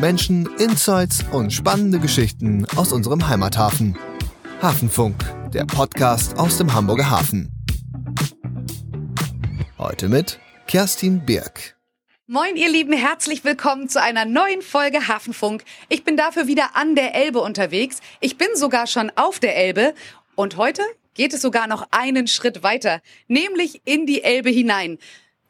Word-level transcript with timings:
Menschen, 0.00 0.46
Insights 0.58 1.24
und 1.32 1.52
spannende 1.52 1.98
Geschichten 1.98 2.66
aus 2.76 2.92
unserem 2.92 3.28
Heimathafen. 3.28 3.96
Hafenfunk, 4.60 5.16
der 5.54 5.64
Podcast 5.64 6.38
aus 6.38 6.58
dem 6.58 6.74
Hamburger 6.74 7.08
Hafen. 7.08 7.50
Heute 9.78 10.08
mit 10.08 10.38
Kerstin 10.66 11.24
Birk. 11.24 11.76
Moin, 12.26 12.56
ihr 12.56 12.68
Lieben, 12.68 12.92
herzlich 12.92 13.44
willkommen 13.44 13.88
zu 13.88 14.02
einer 14.02 14.26
neuen 14.26 14.60
Folge 14.60 15.08
Hafenfunk. 15.08 15.64
Ich 15.88 16.04
bin 16.04 16.18
dafür 16.18 16.46
wieder 16.46 16.76
an 16.76 16.94
der 16.94 17.14
Elbe 17.14 17.40
unterwegs. 17.40 18.00
Ich 18.20 18.36
bin 18.36 18.48
sogar 18.54 18.86
schon 18.86 19.10
auf 19.16 19.38
der 19.38 19.56
Elbe 19.56 19.94
und 20.34 20.58
heute 20.58 20.82
geht 21.14 21.32
es 21.32 21.40
sogar 21.40 21.66
noch 21.66 21.88
einen 21.90 22.26
Schritt 22.26 22.62
weiter, 22.62 23.00
nämlich 23.28 23.80
in 23.86 24.04
die 24.04 24.22
Elbe 24.22 24.50
hinein 24.50 24.98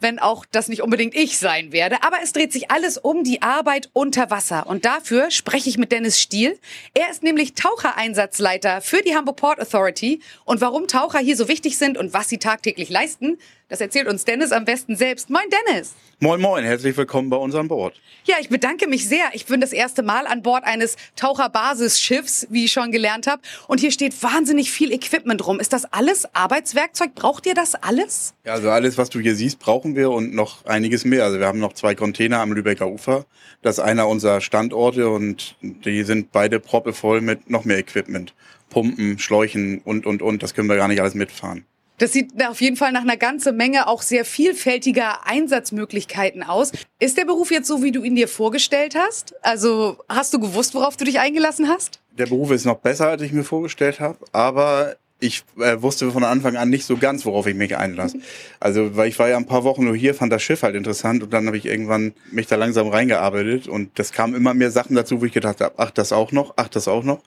wenn 0.00 0.18
auch 0.18 0.44
das 0.50 0.68
nicht 0.68 0.82
unbedingt 0.82 1.14
ich 1.14 1.38
sein 1.38 1.72
werde. 1.72 2.02
Aber 2.02 2.18
es 2.22 2.32
dreht 2.32 2.52
sich 2.52 2.70
alles 2.70 2.98
um 2.98 3.24
die 3.24 3.42
Arbeit 3.42 3.90
unter 3.92 4.30
Wasser. 4.30 4.66
Und 4.66 4.84
dafür 4.84 5.30
spreche 5.30 5.68
ich 5.68 5.78
mit 5.78 5.92
Dennis 5.92 6.20
Stiel. 6.20 6.58
Er 6.94 7.10
ist 7.10 7.22
nämlich 7.22 7.54
Tauchereinsatzleiter 7.54 8.80
für 8.80 9.02
die 9.02 9.14
Hamburg 9.14 9.36
Port 9.36 9.60
Authority. 9.60 10.20
Und 10.44 10.60
warum 10.60 10.88
Taucher 10.88 11.18
hier 11.18 11.36
so 11.36 11.48
wichtig 11.48 11.78
sind 11.78 11.98
und 11.98 12.12
was 12.12 12.28
sie 12.28 12.38
tagtäglich 12.38 12.90
leisten, 12.90 13.38
das 13.68 13.80
erzählt 13.80 14.06
uns 14.06 14.24
Dennis 14.24 14.52
am 14.52 14.64
besten 14.64 14.96
selbst. 14.96 15.28
Moin 15.28 15.44
Dennis. 15.68 15.94
Moin 16.20 16.40
Moin, 16.40 16.64
herzlich 16.64 16.96
willkommen 16.96 17.30
bei 17.30 17.36
uns 17.36 17.54
an 17.56 17.66
Bord. 17.68 18.00
Ja, 18.24 18.36
ich 18.40 18.48
bedanke 18.48 18.86
mich 18.86 19.08
sehr. 19.08 19.24
Ich 19.32 19.46
bin 19.46 19.60
das 19.60 19.72
erste 19.72 20.02
Mal 20.02 20.26
an 20.26 20.42
Bord 20.42 20.64
eines 20.64 20.96
Taucherbasisschiffs, 21.16 22.46
wie 22.48 22.66
ich 22.66 22.72
schon 22.72 22.92
gelernt 22.92 23.26
habe. 23.26 23.42
Und 23.66 23.80
hier 23.80 23.90
steht 23.90 24.22
wahnsinnig 24.22 24.70
viel 24.70 24.92
Equipment 24.92 25.46
rum. 25.46 25.58
Ist 25.58 25.72
das 25.72 25.84
alles 25.92 26.32
Arbeitswerkzeug? 26.32 27.14
Braucht 27.14 27.44
ihr 27.46 27.54
das 27.54 27.74
alles? 27.74 28.34
Ja, 28.44 28.52
also 28.52 28.70
alles, 28.70 28.98
was 28.98 29.10
du 29.10 29.18
hier 29.18 29.34
siehst, 29.34 29.58
brauchen 29.58 29.96
wir 29.96 30.10
und 30.10 30.32
noch 30.32 30.64
einiges 30.64 31.04
mehr. 31.04 31.24
Also 31.24 31.40
wir 31.40 31.46
haben 31.46 31.58
noch 31.58 31.72
zwei 31.72 31.94
Container 31.94 32.40
am 32.40 32.52
Lübecker 32.52 32.88
Ufer. 32.88 33.26
Das 33.62 33.78
ist 33.78 33.84
einer 33.84 34.06
unserer 34.06 34.40
Standorte 34.40 35.10
und 35.10 35.56
die 35.60 36.04
sind 36.04 36.30
beide 36.30 36.60
proppevoll 36.60 37.20
mit 37.20 37.50
noch 37.50 37.64
mehr 37.64 37.78
Equipment. 37.78 38.32
Pumpen, 38.70 39.18
Schläuchen 39.18 39.80
und, 39.84 40.06
und, 40.06 40.22
und. 40.22 40.42
Das 40.42 40.54
können 40.54 40.68
wir 40.68 40.76
gar 40.76 40.88
nicht 40.88 41.00
alles 41.00 41.14
mitfahren. 41.14 41.64
Das 41.98 42.12
sieht 42.12 42.32
auf 42.46 42.60
jeden 42.60 42.76
Fall 42.76 42.92
nach 42.92 43.02
einer 43.02 43.16
ganzen 43.16 43.56
Menge 43.56 43.88
auch 43.88 44.02
sehr 44.02 44.24
vielfältiger 44.24 45.26
Einsatzmöglichkeiten 45.26 46.42
aus. 46.42 46.72
Ist 46.98 47.16
der 47.16 47.24
Beruf 47.24 47.50
jetzt 47.50 47.68
so, 47.68 47.82
wie 47.82 47.92
du 47.92 48.02
ihn 48.02 48.16
dir 48.16 48.28
vorgestellt 48.28 48.94
hast? 48.94 49.34
Also 49.42 49.96
hast 50.08 50.34
du 50.34 50.40
gewusst, 50.40 50.74
worauf 50.74 50.96
du 50.96 51.04
dich 51.04 51.20
eingelassen 51.20 51.68
hast? 51.68 52.00
Der 52.18 52.26
Beruf 52.26 52.50
ist 52.50 52.64
noch 52.66 52.78
besser, 52.78 53.08
als 53.08 53.22
ich 53.22 53.32
mir 53.32 53.44
vorgestellt 53.44 54.00
habe, 54.00 54.18
aber 54.32 54.96
ich 55.18 55.44
äh, 55.58 55.80
wusste 55.80 56.10
von 56.10 56.24
Anfang 56.24 56.56
an 56.56 56.68
nicht 56.68 56.84
so 56.84 56.98
ganz, 56.98 57.24
worauf 57.24 57.46
ich 57.46 57.54
mich 57.54 57.76
einlasse. 57.76 58.18
Also, 58.60 58.96
weil 58.96 59.08
ich 59.08 59.18
war 59.18 59.28
ja 59.28 59.36
ein 59.36 59.46
paar 59.46 59.64
Wochen 59.64 59.84
nur 59.84 59.94
hier, 59.94 60.14
fand 60.14 60.32
das 60.32 60.42
Schiff 60.42 60.62
halt 60.62 60.74
interessant 60.74 61.22
und 61.22 61.32
dann 61.32 61.46
habe 61.46 61.56
ich 61.56 61.66
irgendwann 61.66 62.14
mich 62.32 62.46
da 62.46 62.56
langsam 62.56 62.88
reingearbeitet 62.88 63.68
und 63.68 63.98
das 63.98 64.12
kamen 64.12 64.34
immer 64.34 64.54
mehr 64.54 64.70
Sachen 64.70 64.96
dazu, 64.96 65.20
wo 65.20 65.24
ich 65.24 65.32
gedacht 65.32 65.60
habe, 65.60 65.74
ach, 65.76 65.90
das 65.90 66.12
auch 66.12 66.32
noch, 66.32 66.54
ach, 66.56 66.68
das 66.68 66.88
auch 66.88 67.04
noch. 67.04 67.20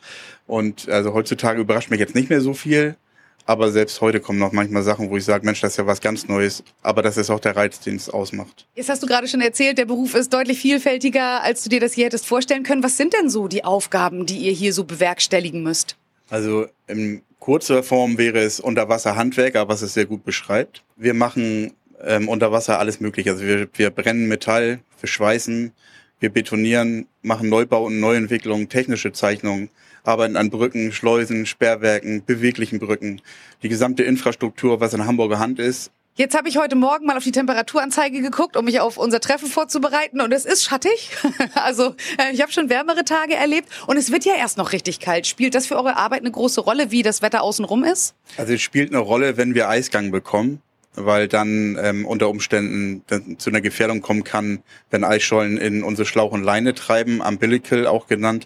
Und 0.47 0.89
also 0.89 1.13
heutzutage 1.13 1.61
überrascht 1.61 1.91
mich 1.91 1.99
jetzt 1.99 2.15
nicht 2.15 2.29
mehr 2.29 2.41
so 2.41 2.53
viel. 2.53 2.95
Aber 3.45 3.71
selbst 3.71 3.99
heute 4.01 4.19
kommen 4.19 4.37
noch 4.37 4.51
manchmal 4.51 4.83
Sachen, 4.83 5.09
wo 5.09 5.17
ich 5.17 5.25
sage, 5.25 5.45
Mensch, 5.45 5.61
das 5.61 5.71
ist 5.71 5.77
ja 5.77 5.87
was 5.87 6.01
ganz 6.01 6.27
Neues. 6.27 6.63
Aber 6.83 7.01
das 7.01 7.17
ist 7.17 7.29
auch 7.29 7.39
der 7.39 7.55
Reiz, 7.55 7.79
den 7.79 7.95
es 7.95 8.09
ausmacht. 8.09 8.67
Jetzt 8.75 8.89
hast 8.89 9.01
du 9.01 9.07
gerade 9.07 9.27
schon 9.27 9.41
erzählt, 9.41 9.77
der 9.77 9.85
Beruf 9.85 10.13
ist 10.13 10.31
deutlich 10.31 10.59
vielfältiger, 10.59 11.41
als 11.41 11.63
du 11.63 11.69
dir 11.69 11.79
das 11.79 11.93
hier 11.93 12.05
hättest 12.05 12.27
vorstellen 12.27 12.63
können. 12.63 12.83
Was 12.83 12.97
sind 12.97 13.13
denn 13.13 13.29
so 13.29 13.47
die 13.47 13.63
Aufgaben, 13.63 14.25
die 14.25 14.37
ihr 14.37 14.51
hier 14.51 14.73
so 14.73 14.83
bewerkstelligen 14.83 15.63
müsst? 15.63 15.95
Also 16.29 16.67
in 16.87 17.23
kurzer 17.39 17.81
Form 17.81 18.17
wäre 18.17 18.39
es 18.39 18.59
Unterwasserhandwerker, 18.59 19.67
was 19.67 19.81
es 19.81 19.93
sehr 19.93 20.05
gut 20.05 20.23
beschreibt. 20.23 20.83
Wir 20.95 21.13
machen 21.13 21.73
ähm, 22.03 22.29
unter 22.29 22.51
Wasser 22.51 22.79
alles 22.79 22.99
mögliche. 22.99 23.31
Also 23.31 23.45
wir, 23.45 23.67
wir 23.73 23.89
brennen 23.89 24.27
Metall, 24.27 24.79
wir 24.99 25.09
schweißen, 25.09 25.71
wir 26.19 26.29
betonieren, 26.29 27.07
machen 27.21 27.49
Neubau 27.49 27.85
und 27.85 27.99
Neuentwicklungen, 27.99 28.69
technische 28.69 29.11
Zeichnungen 29.11 29.69
arbeiten 30.03 30.37
an 30.37 30.49
Brücken, 30.49 30.91
Schleusen, 30.91 31.45
Sperrwerken, 31.45 32.23
beweglichen 32.25 32.79
Brücken. 32.79 33.21
Die 33.63 33.69
gesamte 33.69 34.03
Infrastruktur, 34.03 34.79
was 34.79 34.93
in 34.93 35.05
Hamburger 35.05 35.39
Hand 35.39 35.59
ist, 35.59 35.91
Jetzt 36.19 36.35
habe 36.35 36.49
ich 36.49 36.57
heute 36.57 36.75
Morgen 36.75 37.05
mal 37.05 37.15
auf 37.15 37.23
die 37.23 37.31
Temperaturanzeige 37.31 38.21
geguckt, 38.21 38.57
um 38.57 38.65
mich 38.65 38.81
auf 38.81 38.97
unser 38.97 39.21
Treffen 39.21 39.47
vorzubereiten 39.47 40.19
und 40.19 40.33
es 40.33 40.43
ist 40.43 40.65
schattig. 40.65 41.11
also 41.53 41.95
äh, 42.17 42.33
ich 42.33 42.41
habe 42.41 42.51
schon 42.51 42.69
wärmere 42.69 43.05
Tage 43.05 43.35
erlebt 43.35 43.69
und 43.87 43.95
es 43.95 44.11
wird 44.11 44.25
ja 44.25 44.33
erst 44.35 44.57
noch 44.57 44.73
richtig 44.73 44.99
kalt. 44.99 45.27
Spielt 45.27 45.55
das 45.55 45.67
für 45.67 45.77
eure 45.77 45.95
Arbeit 45.95 46.19
eine 46.19 46.31
große 46.31 46.59
Rolle, 46.59 46.91
wie 46.91 47.03
das 47.03 47.21
Wetter 47.21 47.41
außenrum 47.41 47.85
ist? 47.85 48.15
Also 48.35 48.51
es 48.51 48.61
spielt 48.61 48.91
eine 48.91 48.99
Rolle, 48.99 49.37
wenn 49.37 49.55
wir 49.55 49.69
Eisgang 49.69 50.11
bekommen, 50.11 50.61
weil 50.93 51.29
dann 51.29 51.79
ähm, 51.81 52.05
unter 52.05 52.27
Umständen 52.27 53.01
zu 53.37 53.49
einer 53.49 53.61
Gefährdung 53.61 54.01
kommen 54.01 54.25
kann, 54.25 54.61
wenn 54.89 55.05
Eisschollen 55.05 55.55
in 55.55 55.83
unsere 55.83 56.05
Schlauch 56.05 56.33
und 56.33 56.43
Leine 56.43 56.73
treiben, 56.73 57.21
Umbilical 57.21 57.87
auch 57.87 58.07
genannt. 58.07 58.45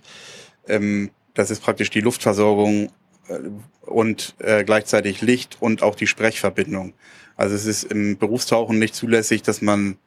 Ähm, 0.67 1.09
das 1.33 1.51
ist 1.51 1.61
praktisch 1.61 1.89
die 1.89 2.01
Luftversorgung 2.01 2.91
äh, 3.27 3.39
und 3.81 4.35
äh, 4.39 4.63
gleichzeitig 4.63 5.21
Licht 5.21 5.57
und 5.59 5.83
auch 5.83 5.95
die 5.95 6.07
Sprechverbindung. 6.07 6.93
Also 7.35 7.55
es 7.55 7.65
ist 7.65 7.85
im 7.85 8.17
Berufstauchen 8.17 8.79
nicht 8.79 8.95
zulässig, 8.95 9.41
dass 9.41 9.61
man 9.61 9.97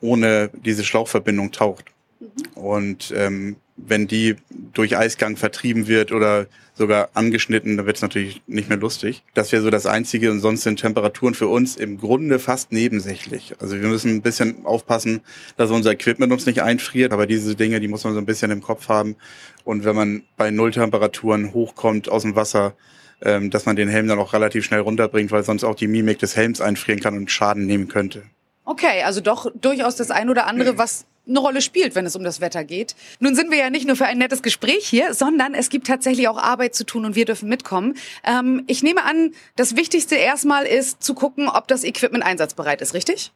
ohne 0.00 0.50
diese 0.52 0.84
Schlauchverbindung 0.84 1.52
taucht. 1.52 1.86
Mhm. 2.18 2.28
Und 2.54 3.14
ähm, 3.16 3.56
wenn 3.86 4.06
die 4.06 4.36
durch 4.72 4.96
Eisgang 4.96 5.36
vertrieben 5.36 5.86
wird 5.88 6.12
oder 6.12 6.46
sogar 6.74 7.10
angeschnitten, 7.14 7.76
dann 7.76 7.86
wird 7.86 7.96
es 7.96 8.02
natürlich 8.02 8.42
nicht 8.46 8.68
mehr 8.68 8.78
lustig. 8.78 9.22
Das 9.34 9.52
wäre 9.52 9.62
so 9.62 9.70
das 9.70 9.86
Einzige 9.86 10.30
und 10.30 10.40
sonst 10.40 10.62
sind 10.62 10.80
Temperaturen 10.80 11.34
für 11.34 11.48
uns 11.48 11.76
im 11.76 11.98
Grunde 11.98 12.38
fast 12.38 12.72
nebensächlich. 12.72 13.54
Also 13.58 13.80
wir 13.80 13.88
müssen 13.88 14.16
ein 14.16 14.22
bisschen 14.22 14.64
aufpassen, 14.64 15.20
dass 15.56 15.70
unser 15.70 15.92
Equipment 15.92 16.32
uns 16.32 16.46
nicht 16.46 16.62
einfriert, 16.62 17.12
aber 17.12 17.26
diese 17.26 17.54
Dinge, 17.54 17.80
die 17.80 17.88
muss 17.88 18.04
man 18.04 18.14
so 18.14 18.18
ein 18.18 18.26
bisschen 18.26 18.50
im 18.50 18.62
Kopf 18.62 18.88
haben. 18.88 19.16
Und 19.64 19.84
wenn 19.84 19.94
man 19.94 20.22
bei 20.36 20.50
Nulltemperaturen 20.50 21.52
hochkommt 21.52 22.08
aus 22.08 22.22
dem 22.22 22.34
Wasser, 22.34 22.74
ähm, 23.22 23.50
dass 23.50 23.66
man 23.66 23.76
den 23.76 23.88
Helm 23.88 24.08
dann 24.08 24.18
auch 24.18 24.32
relativ 24.32 24.64
schnell 24.64 24.80
runterbringt, 24.80 25.30
weil 25.30 25.42
sonst 25.42 25.64
auch 25.64 25.74
die 25.74 25.88
Mimik 25.88 26.18
des 26.18 26.36
Helms 26.36 26.60
einfrieren 26.60 27.00
kann 27.00 27.16
und 27.16 27.30
Schaden 27.30 27.66
nehmen 27.66 27.88
könnte. 27.88 28.22
Okay, 28.64 29.02
also 29.04 29.20
doch 29.20 29.50
durchaus 29.54 29.96
das 29.96 30.10
ein 30.10 30.30
oder 30.30 30.46
andere, 30.46 30.78
was 30.78 31.04
eine 31.30 31.38
Rolle 31.38 31.62
spielt, 31.62 31.94
wenn 31.94 32.04
es 32.04 32.16
um 32.16 32.24
das 32.24 32.40
Wetter 32.40 32.64
geht. 32.64 32.94
Nun 33.18 33.34
sind 33.34 33.50
wir 33.50 33.58
ja 33.58 33.70
nicht 33.70 33.86
nur 33.86 33.96
für 33.96 34.06
ein 34.06 34.18
nettes 34.18 34.42
Gespräch 34.42 34.86
hier, 34.86 35.14
sondern 35.14 35.54
es 35.54 35.70
gibt 35.70 35.86
tatsächlich 35.86 36.28
auch 36.28 36.36
Arbeit 36.36 36.74
zu 36.74 36.84
tun 36.84 37.04
und 37.04 37.16
wir 37.16 37.24
dürfen 37.24 37.48
mitkommen. 37.48 37.96
Ähm, 38.24 38.64
ich 38.66 38.82
nehme 38.82 39.04
an, 39.04 39.32
das 39.56 39.76
Wichtigste 39.76 40.16
erstmal 40.16 40.66
ist 40.66 41.02
zu 41.02 41.14
gucken, 41.14 41.48
ob 41.48 41.68
das 41.68 41.84
Equipment 41.84 42.24
einsatzbereit 42.24 42.82
ist, 42.82 42.94
richtig? 42.94 43.32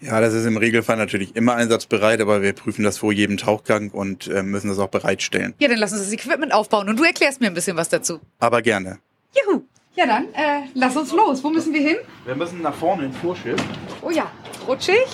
Ja, 0.00 0.20
das 0.20 0.34
ist 0.34 0.44
im 0.44 0.56
Regelfall 0.56 0.96
natürlich 0.96 1.34
immer 1.34 1.54
einsatzbereit, 1.54 2.20
aber 2.20 2.42
wir 2.42 2.52
prüfen 2.52 2.84
das 2.84 2.98
vor 2.98 3.12
jedem 3.12 3.36
Tauchgang 3.36 3.90
und 3.90 4.28
äh, 4.28 4.42
müssen 4.42 4.68
das 4.68 4.78
auch 4.78 4.88
bereitstellen. 4.88 5.54
Ja, 5.58 5.68
dann 5.68 5.78
lass 5.78 5.92
uns 5.92 6.02
das 6.02 6.12
Equipment 6.12 6.52
aufbauen 6.52 6.88
und 6.88 6.98
du 6.98 7.04
erklärst 7.04 7.40
mir 7.40 7.46
ein 7.46 7.54
bisschen 7.54 7.76
was 7.76 7.88
dazu. 7.88 8.20
Aber 8.38 8.62
gerne. 8.62 8.98
Juhu. 9.34 9.62
Ja 9.94 10.04
dann, 10.04 10.26
äh, 10.34 10.66
lass 10.74 10.94
uns 10.94 11.10
los. 11.10 11.42
Wo 11.42 11.48
müssen 11.48 11.72
wir 11.72 11.80
hin? 11.80 11.96
Wir 12.26 12.34
müssen 12.34 12.60
nach 12.60 12.74
vorne 12.74 13.06
ins 13.06 13.16
Vorschiff. 13.16 13.58
Oh 14.02 14.10
ja, 14.10 14.30
rutschig, 14.68 15.06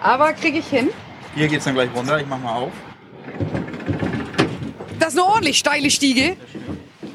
aber 0.00 0.32
kriege 0.32 0.58
ich 0.58 0.66
hin. 0.66 0.90
Hier 1.34 1.48
geht's 1.48 1.64
dann 1.64 1.74
gleich 1.74 1.90
runter. 1.94 2.20
Ich 2.20 2.26
mach 2.26 2.38
mal 2.38 2.54
auf. 2.54 2.72
Das 4.98 5.14
ist 5.14 5.20
eine 5.20 5.28
ordentlich 5.28 5.58
steile 5.58 5.90
Stiege. 5.90 6.36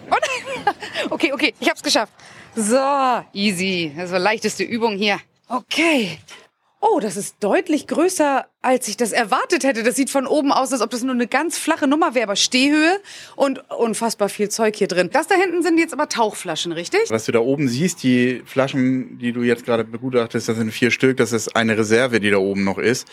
Oh 0.09 0.15
nein. 0.15 0.75
Okay, 1.09 1.33
okay, 1.33 1.53
ich 1.59 1.69
hab's 1.69 1.83
geschafft. 1.83 2.13
So, 2.55 2.79
easy. 3.33 3.93
Das 3.95 4.11
war 4.11 4.17
leichteste 4.17 4.63
Übung 4.63 4.97
hier. 4.97 5.19
Okay. 5.47 6.17
Oh, 6.81 6.99
das 6.99 7.17
ist 7.17 7.37
deutlich 7.39 7.87
größer, 7.87 8.45
als 8.61 8.87
ich 8.87 8.97
das 8.97 9.11
erwartet 9.11 9.63
hätte. 9.63 9.83
Das 9.83 9.95
sieht 9.95 10.09
von 10.09 10.27
oben 10.27 10.51
aus, 10.51 10.71
als 10.71 10.81
ob 10.81 10.89
das 10.89 11.03
nur 11.03 11.13
eine 11.13 11.27
ganz 11.27 11.57
flache 11.57 11.87
Nummer 11.87 12.15
wäre, 12.15 12.25
aber 12.25 12.35
Stehhöhe 12.35 12.99
und 13.35 13.69
unfassbar 13.71 14.29
viel 14.29 14.49
Zeug 14.49 14.75
hier 14.75 14.87
drin. 14.87 15.09
Das 15.11 15.27
da 15.27 15.35
hinten 15.35 15.63
sind 15.63 15.77
jetzt 15.77 15.93
aber 15.93 16.09
Tauchflaschen, 16.09 16.71
richtig? 16.71 17.01
Was 17.09 17.25
du 17.25 17.31
da 17.31 17.39
oben 17.39 17.67
siehst, 17.67 18.03
die 18.03 18.41
Flaschen, 18.45 19.17
die 19.19 19.31
du 19.31 19.41
jetzt 19.41 19.65
gerade 19.65 19.83
begutachtest, 19.83 20.47
das 20.49 20.57
sind 20.57 20.71
vier 20.71 20.91
Stück. 20.91 21.17
Das 21.17 21.31
ist 21.31 21.55
eine 21.55 21.77
Reserve, 21.77 22.19
die 22.19 22.29
da 22.29 22.37
oben 22.37 22.63
noch 22.63 22.77
ist. 22.77 23.07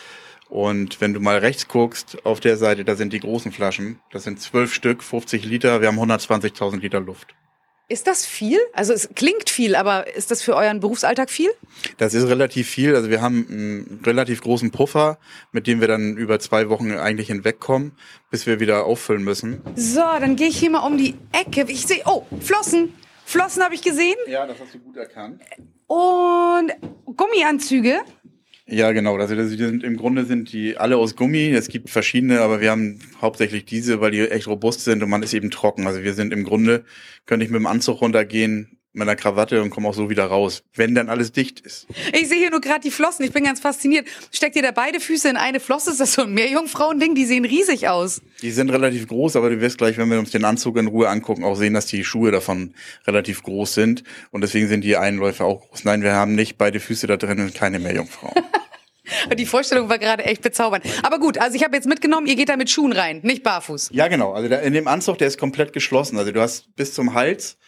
Und 0.52 1.00
wenn 1.00 1.14
du 1.14 1.20
mal 1.20 1.38
rechts 1.38 1.66
guckst, 1.66 2.26
auf 2.26 2.38
der 2.38 2.58
Seite, 2.58 2.84
da 2.84 2.94
sind 2.94 3.14
die 3.14 3.20
großen 3.20 3.52
Flaschen. 3.52 4.00
Das 4.10 4.24
sind 4.24 4.38
zwölf 4.38 4.74
Stück, 4.74 5.02
50 5.02 5.46
Liter. 5.46 5.80
Wir 5.80 5.88
haben 5.88 5.98
120.000 5.98 6.80
Liter 6.80 7.00
Luft. 7.00 7.34
Ist 7.88 8.06
das 8.06 8.26
viel? 8.26 8.58
Also 8.74 8.92
es 8.92 9.08
klingt 9.14 9.48
viel, 9.48 9.74
aber 9.74 10.14
ist 10.14 10.30
das 10.30 10.42
für 10.42 10.54
euren 10.54 10.80
Berufsalltag 10.80 11.30
viel? 11.30 11.48
Das 11.96 12.12
ist 12.12 12.28
relativ 12.28 12.68
viel. 12.68 12.94
Also 12.94 13.08
wir 13.08 13.22
haben 13.22 13.46
einen 13.48 14.00
relativ 14.04 14.42
großen 14.42 14.70
Puffer, 14.72 15.18
mit 15.52 15.66
dem 15.66 15.80
wir 15.80 15.88
dann 15.88 16.18
über 16.18 16.38
zwei 16.38 16.68
Wochen 16.68 16.92
eigentlich 16.92 17.28
hinwegkommen, 17.28 17.92
bis 18.30 18.44
wir 18.46 18.60
wieder 18.60 18.84
auffüllen 18.84 19.24
müssen. 19.24 19.62
So, 19.74 20.00
dann 20.00 20.36
gehe 20.36 20.48
ich 20.48 20.58
hier 20.58 20.68
mal 20.68 20.86
um 20.86 20.98
die 20.98 21.14
Ecke. 21.32 21.64
Ich 21.72 21.86
sehe, 21.86 22.02
oh, 22.04 22.26
Flossen. 22.40 22.92
Flossen 23.24 23.62
habe 23.62 23.74
ich 23.74 23.80
gesehen. 23.80 24.16
Ja, 24.26 24.46
das 24.46 24.60
hast 24.60 24.74
du 24.74 24.80
gut 24.80 24.98
erkannt. 24.98 25.40
Und 25.86 26.72
Gummianzüge. 27.16 28.02
Ja, 28.74 28.92
genau. 28.92 29.16
Also 29.18 29.34
das 29.36 29.50
sind, 29.50 29.84
im 29.84 29.98
Grunde 29.98 30.24
sind 30.24 30.50
die 30.50 30.78
alle 30.78 30.96
aus 30.96 31.14
Gummi. 31.14 31.50
Es 31.50 31.68
gibt 31.68 31.90
verschiedene, 31.90 32.40
aber 32.40 32.62
wir 32.62 32.70
haben 32.70 33.00
hauptsächlich 33.20 33.66
diese, 33.66 34.00
weil 34.00 34.12
die 34.12 34.20
echt 34.20 34.46
robust 34.46 34.80
sind 34.80 35.02
und 35.02 35.10
man 35.10 35.22
ist 35.22 35.34
eben 35.34 35.50
trocken. 35.50 35.86
Also 35.86 36.02
wir 36.02 36.14
sind 36.14 36.32
im 36.32 36.42
Grunde, 36.42 36.84
könnte 37.26 37.44
ich 37.44 37.50
mit 37.52 37.60
dem 37.60 37.66
Anzug 37.66 38.00
runtergehen, 38.00 38.78
mit 38.92 39.02
einer 39.02 39.16
Krawatte 39.16 39.62
und 39.62 39.70
komme 39.70 39.88
auch 39.88 39.94
so 39.94 40.10
wieder 40.10 40.26
raus, 40.26 40.64
wenn 40.74 40.94
dann 40.94 41.08
alles 41.08 41.32
dicht 41.32 41.60
ist. 41.60 41.86
Ich 42.12 42.28
sehe 42.28 42.38
hier 42.38 42.50
nur 42.50 42.60
gerade 42.60 42.80
die 42.80 42.90
Flossen. 42.90 43.24
Ich 43.24 43.32
bin 43.32 43.44
ganz 43.44 43.60
fasziniert. 43.60 44.06
Steckt 44.30 44.54
ihr 44.56 44.62
da 44.62 44.70
beide 44.70 45.00
Füße 45.00 45.28
in 45.28 45.36
eine 45.36 45.60
Flosse? 45.60 45.90
Ist 45.90 46.00
das 46.00 46.12
so 46.12 46.22
ein 46.22 46.34
Meerjungfrauending? 46.34 47.14
Die 47.14 47.24
sehen 47.24 47.44
riesig 47.44 47.88
aus. 47.88 48.20
Die 48.42 48.50
sind 48.50 48.70
relativ 48.70 49.08
groß, 49.08 49.36
aber 49.36 49.50
du 49.50 49.60
wirst 49.60 49.78
gleich, 49.78 49.96
wenn 49.96 50.10
wir 50.10 50.18
uns 50.18 50.30
den 50.30 50.44
Anzug 50.44 50.76
in 50.76 50.88
Ruhe 50.88 51.08
angucken, 51.08 51.44
auch 51.44 51.54
sehen, 51.54 51.74
dass 51.74 51.86
die 51.86 52.04
Schuhe 52.04 52.30
davon 52.30 52.74
relativ 53.06 53.42
groß 53.42 53.72
sind. 53.72 54.04
Und 54.30 54.42
deswegen 54.42 54.68
sind 54.68 54.82
die 54.82 54.96
Einläufe 54.96 55.44
auch 55.44 55.68
groß. 55.68 55.84
Nein, 55.84 56.02
wir 56.02 56.12
haben 56.12 56.34
nicht 56.34 56.58
beide 56.58 56.78
Füße 56.78 57.06
da 57.06 57.16
drin 57.16 57.40
und 57.40 57.54
keine 57.54 57.78
Meerjungfrau. 57.78 58.32
Die 59.36 59.46
Vorstellung 59.46 59.88
war 59.88 59.98
gerade 59.98 60.24
echt 60.24 60.42
bezaubernd. 60.42 60.84
Aber 61.02 61.18
gut, 61.18 61.36
also 61.38 61.56
ich 61.56 61.64
habe 61.64 61.76
jetzt 61.76 61.86
mitgenommen, 61.86 62.26
ihr 62.26 62.36
geht 62.36 62.48
da 62.48 62.56
mit 62.56 62.70
Schuhen 62.70 62.92
rein, 62.92 63.20
nicht 63.22 63.42
barfuß. 63.42 63.90
Ja, 63.92 64.08
genau. 64.08 64.32
Also 64.32 64.54
in 64.54 64.72
dem 64.72 64.88
Anzug, 64.88 65.18
der 65.18 65.28
ist 65.28 65.38
komplett 65.38 65.72
geschlossen. 65.72 66.18
Also 66.18 66.32
du 66.32 66.40
hast 66.40 66.74
bis 66.76 66.94
zum 66.94 67.14
Hals 67.14 67.58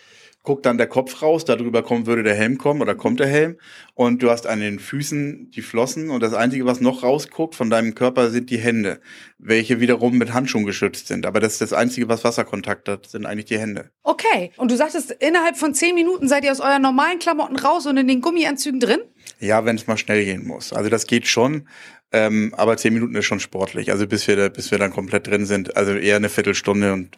guckt 0.44 0.66
dann 0.66 0.78
der 0.78 0.86
Kopf 0.86 1.22
raus, 1.22 1.44
darüber 1.44 1.82
kommen 1.82 2.06
würde 2.06 2.22
der 2.22 2.34
Helm 2.34 2.58
kommen 2.58 2.82
oder 2.82 2.94
kommt 2.94 3.18
der 3.18 3.26
Helm 3.26 3.56
und 3.94 4.22
du 4.22 4.30
hast 4.30 4.46
an 4.46 4.60
den 4.60 4.78
Füßen 4.78 5.50
die 5.50 5.62
Flossen 5.62 6.10
und 6.10 6.22
das 6.22 6.34
einzige, 6.34 6.66
was 6.66 6.80
noch 6.80 7.02
rausguckt 7.02 7.54
von 7.54 7.70
deinem 7.70 7.94
Körper 7.94 8.30
sind 8.30 8.50
die 8.50 8.58
Hände, 8.58 9.00
welche 9.38 9.80
wiederum 9.80 10.18
mit 10.18 10.34
Handschuhen 10.34 10.66
geschützt 10.66 11.08
sind. 11.08 11.24
Aber 11.26 11.40
das 11.40 11.54
ist 11.54 11.62
das 11.62 11.72
einzige, 11.72 12.08
was 12.08 12.24
Wasserkontakt 12.24 12.88
hat, 12.88 13.06
sind 13.06 13.24
eigentlich 13.26 13.46
die 13.46 13.58
Hände. 13.58 13.90
Okay. 14.02 14.52
Und 14.58 14.70
du 14.70 14.76
sagtest, 14.76 15.10
innerhalb 15.12 15.56
von 15.56 15.74
zehn 15.74 15.94
Minuten 15.94 16.28
seid 16.28 16.44
ihr 16.44 16.52
aus 16.52 16.60
euren 16.60 16.82
normalen 16.82 17.18
Klamotten 17.18 17.56
raus 17.56 17.86
und 17.86 17.96
in 17.96 18.06
den 18.06 18.20
Gummianzügen 18.20 18.80
drin? 18.80 19.00
Ja, 19.40 19.64
wenn 19.64 19.76
es 19.76 19.86
mal 19.86 19.96
schnell 19.96 20.24
gehen 20.24 20.46
muss. 20.46 20.72
Also 20.72 20.90
das 20.90 21.06
geht 21.06 21.26
schon. 21.26 21.68
Ähm, 22.12 22.54
aber 22.56 22.76
zehn 22.76 22.94
Minuten 22.94 23.16
ist 23.16 23.24
schon 23.24 23.40
sportlich. 23.40 23.90
Also 23.90 24.06
bis 24.06 24.28
wir, 24.28 24.36
da, 24.36 24.48
bis 24.48 24.70
wir 24.70 24.78
dann 24.78 24.92
komplett 24.92 25.26
drin 25.26 25.46
sind. 25.46 25.76
Also 25.76 25.94
eher 25.94 26.16
eine 26.16 26.28
Viertelstunde 26.28 26.92
und 26.92 27.16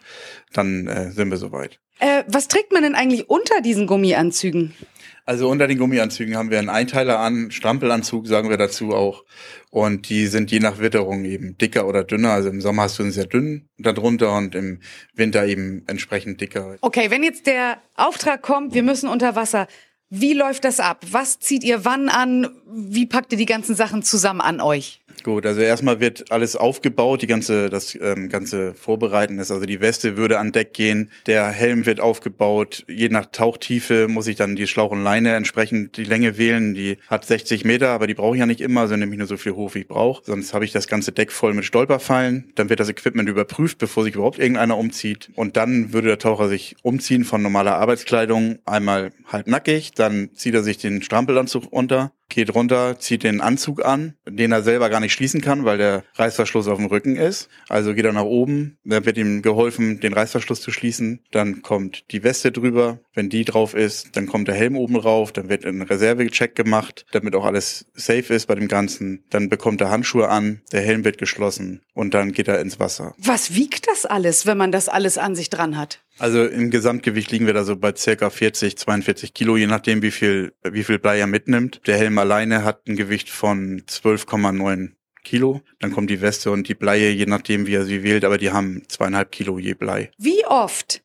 dann 0.53 0.87
äh, 0.87 1.11
sind 1.13 1.31
wir 1.31 1.37
soweit. 1.37 1.79
Äh, 1.99 2.25
was 2.27 2.49
trägt 2.49 2.73
man 2.73 2.83
denn 2.83 2.95
eigentlich 2.95 3.29
unter 3.29 3.61
diesen 3.61 3.87
Gummianzügen? 3.87 4.75
Also 5.27 5.49
unter 5.49 5.67
den 5.67 5.79
Gummianzügen 5.79 6.37
haben 6.37 6.51
wir 6.51 6.59
einen 6.59 6.69
Einteiler 6.69 7.19
an, 7.19 7.51
Strampelanzug 7.51 8.29
sagen 8.29 8.49
wir 8.49 8.57
dazu 8.57 8.95
auch. 8.95 9.25
Und 9.71 10.09
die 10.09 10.29
sind 10.29 10.53
je 10.53 10.61
nach 10.61 10.79
Witterung 10.79 11.25
eben 11.25 11.59
dicker 11.59 11.89
oder 11.89 12.05
dünner. 12.05 12.31
Also 12.31 12.49
im 12.49 12.61
Sommer 12.61 12.83
hast 12.83 12.99
du 12.99 13.03
einen 13.03 13.13
sehr 13.13 13.27
dünnen 13.27 13.69
darunter 13.77 14.37
und 14.37 14.55
im 14.55 14.81
Winter 15.15 15.45
eben 15.47 15.83
entsprechend 15.89 16.41
dicker. 16.41 16.77
Okay, 16.81 17.11
wenn 17.11 17.25
jetzt 17.25 17.47
der 17.47 17.79
Auftrag 17.97 18.41
kommt, 18.41 18.73
wir 18.73 18.85
müssen 18.85 19.09
unter 19.09 19.35
Wasser, 19.35 19.67
wie 20.11 20.35
läuft 20.35 20.65
das 20.65 20.79
ab? 20.79 21.05
Was 21.11 21.41
zieht 21.41 21.65
ihr 21.65 21.85
wann 21.85 22.09
an? 22.09 22.49
Wie 22.67 23.07
packt 23.07 23.33
ihr 23.33 23.39
die 23.39 23.47
ganzen 23.47 23.75
Sachen 23.75 24.03
zusammen 24.03 24.41
an 24.41 24.61
euch? 24.61 25.01
Gut, 25.23 25.47
also 25.47 25.61
erstmal 25.61 25.99
wird 25.99 26.31
alles 26.31 26.57
aufgebaut, 26.57 27.23
die 27.23 27.27
ganze, 27.27 27.69
das 27.69 27.97
ähm, 28.01 28.29
ganze 28.29 28.75
Vorbereiten 28.75 29.39
ist, 29.39 29.51
also 29.51 29.67
die 29.67 29.81
Weste 29.81 30.17
würde 30.17 30.39
an 30.39 30.53
Deck 30.53 30.73
gehen, 30.73 31.11
der 31.27 31.49
Helm 31.49 31.87
wird 31.87 32.01
aufgebaut, 32.01 32.85
je 32.89 33.09
nach 33.09 33.27
Tauchtiefe 33.27 34.09
muss 34.09 34.27
ich 34.27 34.37
dann 34.37 34.57
die 34.57 34.67
Schlauch 34.67 34.93
und 34.93 35.03
Leine 35.03 35.35
entsprechend 35.35 35.97
die 35.97 36.05
Länge 36.05 36.39
wählen, 36.39 36.75
die 36.75 36.99
hat 37.09 37.25
60 37.25 37.65
Meter, 37.65 37.89
aber 37.89 38.07
die 38.07 38.15
brauche 38.15 38.37
ich 38.37 38.41
ja 38.41 38.47
nicht 38.47 38.61
immer, 38.61 38.83
sondern 38.83 39.01
nämlich 39.01 39.19
nur 39.19 39.27
so 39.27 39.37
viel 39.37 39.53
hoch, 39.53 39.75
wie 39.75 39.81
ich 39.81 39.89
brauche, 39.89 40.23
sonst 40.25 40.55
habe 40.55 40.65
ich 40.65 40.73
das 40.73 40.87
ganze 40.87 41.13
Deck 41.13 41.33
voll 41.33 41.55
mit 41.55 41.65
Stolperfallen, 41.65 42.53
dann 42.55 42.69
wird 42.69 42.79
das 42.79 42.89
Equipment 42.89 43.29
überprüft, 43.29 43.79
bevor 43.79 44.05
sich 44.05 44.15
überhaupt 44.15 44.39
irgendeiner 44.39 44.77
umzieht 44.77 45.31
und 45.35 45.57
dann 45.57 45.93
würde 45.93 46.09
der 46.09 46.19
Taucher 46.19 46.49
sich 46.49 46.77
umziehen 46.83 47.25
von 47.25 47.43
normaler 47.43 47.77
Arbeitskleidung, 47.77 48.59
einmal 48.65 49.13
halbnackig, 49.27 49.93
dann 49.99 50.31
zieht 50.35 50.55
er 50.55 50.63
sich 50.63 50.79
den 50.79 51.03
Strampelanzug 51.03 51.65
unter, 51.73 52.13
geht 52.29 52.55
runter, 52.55 52.99
zieht 52.99 53.23
den 53.23 53.41
Anzug 53.41 53.85
an, 53.85 54.15
den 54.29 54.53
er 54.53 54.63
selber 54.63 54.91
gar 54.91 55.01
nicht 55.01 55.13
schließen 55.13 55.41
kann, 55.41 55.65
weil 55.65 55.79
der 55.79 56.05
Reißverschluss 56.15 56.69
auf 56.69 56.79
dem 56.79 56.87
Rücken 56.87 57.17
ist. 57.17 57.49
Also 57.69 57.95
geht 57.95 58.05
er 58.05 58.13
nach 58.13 58.25
oben, 58.25 58.79
dann 58.85 59.05
wird 59.05 59.19
ihm 59.19 59.43
geholfen, 59.43 60.01
den 60.01 60.13
Reißverschluss 60.13 60.61
zu 60.61 60.71
schließen. 60.71 61.21
Dann 61.31 61.63
kommt 61.63 62.05
die 62.11 62.23
Weste 62.25 62.53
drüber. 62.53 63.01
Wenn 63.15 63.29
die 63.29 63.45
drauf 63.45 63.75
ist, 63.75 64.17
dann 64.17 64.27
kommt 64.27 64.49
der 64.49 64.55
Helm 64.55 64.77
oben 64.77 64.97
rauf, 64.97 65.33
dann 65.33 65.49
wird 65.49 65.65
ein 65.65 65.83
Reservecheck 65.83 66.55
gemacht, 66.55 67.07
damit 67.13 67.35
auch 67.35 67.45
alles 67.45 67.87
safe 67.95 68.35
ist 68.35 68.47
bei 68.47 68.55
dem 68.55 68.69
Ganzen. 68.69 69.25
Dann 69.31 69.49
bekommt 69.49 69.81
er 69.81 69.91
Handschuhe 69.91 70.29
an, 70.29 70.63
der 70.73 70.83
Helm 70.83 71.05
wird 71.05 71.19
geschlossen 71.19 71.83
und 71.95 72.15
dann 72.15 72.33
geht 72.33 72.49
er 72.49 72.61
ins 72.61 72.79
Wasser. 72.79 73.15
Was 73.19 73.55
wiegt 73.55 73.89
das 73.89 74.05
alles, 74.05 74.47
wenn 74.47 74.59
man 74.59 74.73
das 74.73 74.89
alles 74.89 75.19
an 75.19 75.35
sich 75.35 75.51
dran 75.51 75.77
hat? 75.77 76.01
Also 76.19 76.45
im 76.47 76.71
Gesamtgewicht 76.71 77.31
liegen 77.31 77.47
wir 77.47 77.53
da 77.53 77.65
so 77.65 77.77
bei 77.77 77.95
circa 77.95 78.31
40, 78.31 78.79
42 78.79 79.35
Kilo, 79.35 79.57
je 79.57 79.67
nachdem, 79.67 80.01
wie 80.03 80.11
viel, 80.11 80.53
wie 80.65 80.83
viel 80.83 80.99
Blei 80.99 81.19
er 81.19 81.27
mitnimmt. 81.27 81.83
Der 81.87 81.99
Helm 81.99 82.16
alleine 82.19 82.65
hat 82.65 82.87
ein 82.89 82.97
Gewicht 82.97 83.31
von 83.31 83.83
12,9 83.83 84.91
Kilo. 85.25 85.61
Dann 85.81 85.93
kommt 85.93 86.09
die 86.09 86.21
Weste 86.21 86.51
und 86.51 86.69
die 86.69 86.75
Bleie, 86.75 87.11
je 87.11 87.27
nachdem, 87.27 87.67
wie 87.67 87.75
er 87.75 87.85
sie 87.85 88.03
wählt, 88.03 88.25
aber 88.25 88.39
die 88.39 88.53
haben 88.53 88.83
zweieinhalb 88.89 89.33
Kilo 89.33 89.59
je 89.59 89.75
Blei. 89.75 90.11
Wie 90.19 90.47
oft, 90.47 91.03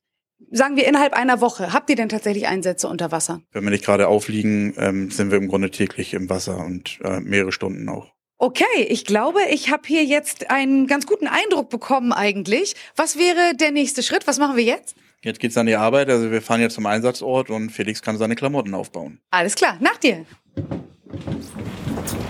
sagen 0.52 0.75
wir 0.75 0.88
innerhalb 0.88 1.13
einer 1.13 1.42
Woche, 1.42 1.74
habt 1.74 1.90
ihr 1.90 1.96
denn 1.96 2.10
tatsächlich 2.10 2.48
Einsätze 2.48 2.88
unter 2.88 3.12
Wasser? 3.12 3.42
Wenn 3.52 3.63
wir 3.63 3.72
nicht 3.72 3.84
gerade 3.84 4.08
aufliegen, 4.08 4.74
ähm, 4.78 5.12
sind 5.12 5.31
wir 5.31 5.38
im 5.38 5.48
Grunde 5.48 5.72
täglich 5.72 6.13
im 6.13 6.30
Wasser 6.30 6.58
und 6.63 7.00
äh, 7.04 7.19
mehrere 7.19 7.52
Stunden 7.52 7.90
auch. 7.90 8.13
Okay, 8.38 8.84
ich 8.88 9.06
glaube, 9.06 9.40
ich 9.52 9.69
habe 9.72 9.84
hier 9.86 10.04
jetzt 10.04 10.50
einen 10.50 10.88
ganz 10.88 11.06
guten 11.06 11.28
Eindruck 11.28 11.69
bekommen 11.69 12.12
eigentlich. 12.12 12.75
Was 12.96 13.18
wäre 13.18 13.56
der 13.56 13.72
nächste 13.72 14.02
Schritt? 14.02 14.25
Was 14.25 14.40
machen 14.40 14.58
wir 14.58 14.63
jetzt? 14.63 14.96
Jetzt 15.24 15.40
geht's 15.40 15.58
an 15.58 15.68
die 15.68 15.75
Arbeit, 15.75 16.10
also 16.10 16.31
wir 16.31 16.42
fahren 16.42 16.62
jetzt 16.62 16.74
zum 16.74 16.88
Einsatzort 16.88 17.52
und 17.52 17.69
Felix 17.69 18.02
kann 18.02 18.18
seine 18.18 18.36
Klamotten 18.36 18.74
aufbauen. 18.74 19.19
Alles 19.30 19.54
klar, 19.54 19.78
nach 19.80 19.98
dir. 19.98 20.25
何? 21.13 22.21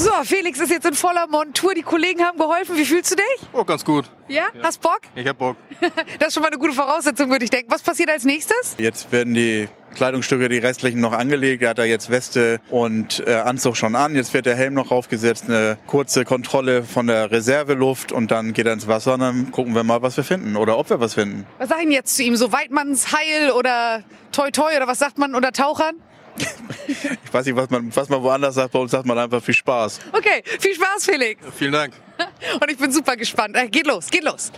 So, 0.00 0.10
Felix 0.24 0.58
ist 0.58 0.70
jetzt 0.70 0.86
in 0.86 0.94
voller 0.94 1.26
Montur. 1.26 1.74
Die 1.74 1.82
Kollegen 1.82 2.22
haben 2.22 2.38
geholfen. 2.38 2.74
Wie 2.74 2.86
fühlst 2.86 3.10
du 3.10 3.16
dich? 3.16 3.48
Oh, 3.52 3.64
ganz 3.64 3.84
gut. 3.84 4.06
Ja? 4.28 4.44
Hast 4.62 4.80
Bock? 4.80 5.00
Ich 5.14 5.28
hab 5.28 5.36
Bock. 5.36 5.58
Das 6.18 6.28
ist 6.28 6.34
schon 6.34 6.42
mal 6.42 6.48
eine 6.48 6.56
gute 6.56 6.72
Voraussetzung, 6.72 7.28
würde 7.30 7.44
ich 7.44 7.50
denken. 7.50 7.70
Was 7.70 7.82
passiert 7.82 8.08
als 8.08 8.24
nächstes? 8.24 8.76
Jetzt 8.78 9.12
werden 9.12 9.34
die 9.34 9.68
Kleidungsstücke, 9.94 10.48
die 10.48 10.56
restlichen 10.56 11.00
noch 11.00 11.12
angelegt. 11.12 11.62
Er 11.62 11.70
hat 11.70 11.78
da 11.78 11.84
jetzt 11.84 12.08
Weste 12.08 12.60
und 12.70 13.22
äh, 13.26 13.34
Anzug 13.34 13.76
schon 13.76 13.94
an. 13.94 14.14
Jetzt 14.16 14.32
wird 14.32 14.46
der 14.46 14.56
Helm 14.56 14.72
noch 14.72 14.90
aufgesetzt, 14.90 15.44
eine 15.48 15.76
kurze 15.86 16.24
Kontrolle 16.24 16.82
von 16.82 17.06
der 17.06 17.30
Reserveluft 17.30 18.10
und 18.10 18.30
dann 18.30 18.54
geht 18.54 18.64
er 18.66 18.72
ins 18.72 18.88
Wasser 18.88 19.14
und 19.14 19.20
dann 19.20 19.50
gucken 19.52 19.74
wir 19.74 19.84
mal, 19.84 20.00
was 20.00 20.16
wir 20.16 20.24
finden 20.24 20.56
oder 20.56 20.78
ob 20.78 20.88
wir 20.88 21.00
was 21.00 21.12
finden. 21.12 21.46
Was 21.58 21.68
sagen 21.68 21.90
jetzt 21.90 22.16
zu 22.16 22.22
ihm? 22.22 22.36
So 22.36 22.52
Weidmanns 22.52 23.12
Heil 23.12 23.50
oder 23.50 24.02
Toi 24.32 24.50
Toi 24.50 24.74
oder 24.76 24.86
was 24.86 24.98
sagt 24.98 25.18
man 25.18 25.34
unter 25.34 25.52
Tauchern? 25.52 25.96
Ich 27.24 27.32
weiß 27.32 27.46
nicht, 27.46 27.54
was 27.56 27.70
man, 27.70 27.94
was 27.94 28.08
man 28.08 28.20
woanders 28.22 28.56
sagt, 28.56 28.72
bei 28.72 28.78
uns 28.80 28.90
sagt 28.90 29.06
man 29.06 29.16
einfach 29.16 29.40
viel 29.42 29.54
Spaß. 29.54 30.00
Okay, 30.12 30.42
viel 30.58 30.74
Spaß, 30.74 31.04
Felix. 31.04 31.40
Vielen 31.56 31.72
Dank. 31.72 31.94
Und 32.60 32.70
ich 32.70 32.76
bin 32.76 32.90
super 32.92 33.16
gespannt. 33.16 33.56
Äh, 33.56 33.68
geht 33.68 33.86
los, 33.86 34.08
geht 34.10 34.24
los. 34.24 34.50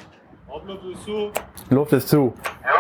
Luft 1.69 1.93
ist 1.93 2.09
zu. 2.09 2.33
Ja. 2.65 2.71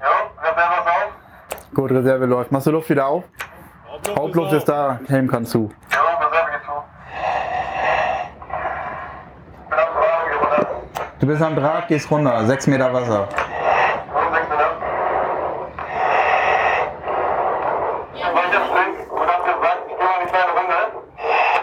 Ja, 0.00 0.30
wer 0.42 0.56
wäre 0.56 0.70
was 0.70 0.86
auf? 0.86 1.12
Gut, 1.74 1.90
Reserve 1.90 2.26
läuft. 2.26 2.52
Machst 2.52 2.66
du 2.66 2.70
Luft 2.70 2.88
wieder 2.90 3.06
auf? 3.06 3.24
Hauptluft 4.16 4.52
ist 4.52 4.64
da, 4.68 5.00
Helm 5.08 5.28
kann 5.28 5.44
zu. 5.46 5.70
Ja, 5.90 6.00
Reserve 6.00 6.50
geht 6.52 6.62
zu. 6.64 6.72
Du 11.20 11.26
bist 11.26 11.42
am 11.42 11.56
Draht, 11.56 11.88
gehst 11.88 12.10
runter, 12.10 12.44
sechs 12.46 12.66
Meter 12.66 12.92
Wasser. 12.92 13.22
Und 13.22 14.34
sechs 14.34 14.48
Minuten. 14.48 14.80
War 18.34 18.44
ich 18.44 18.52
jetzt 18.52 18.68
schlecht 18.70 19.10
und 19.10 19.26
hab 19.26 19.44
gesagt, 19.44 19.78
ich 19.88 19.96
gehe 19.96 20.04
mal 20.06 20.20
eine 20.20 20.30
kleine 20.30 20.52
Runde. 20.52 20.74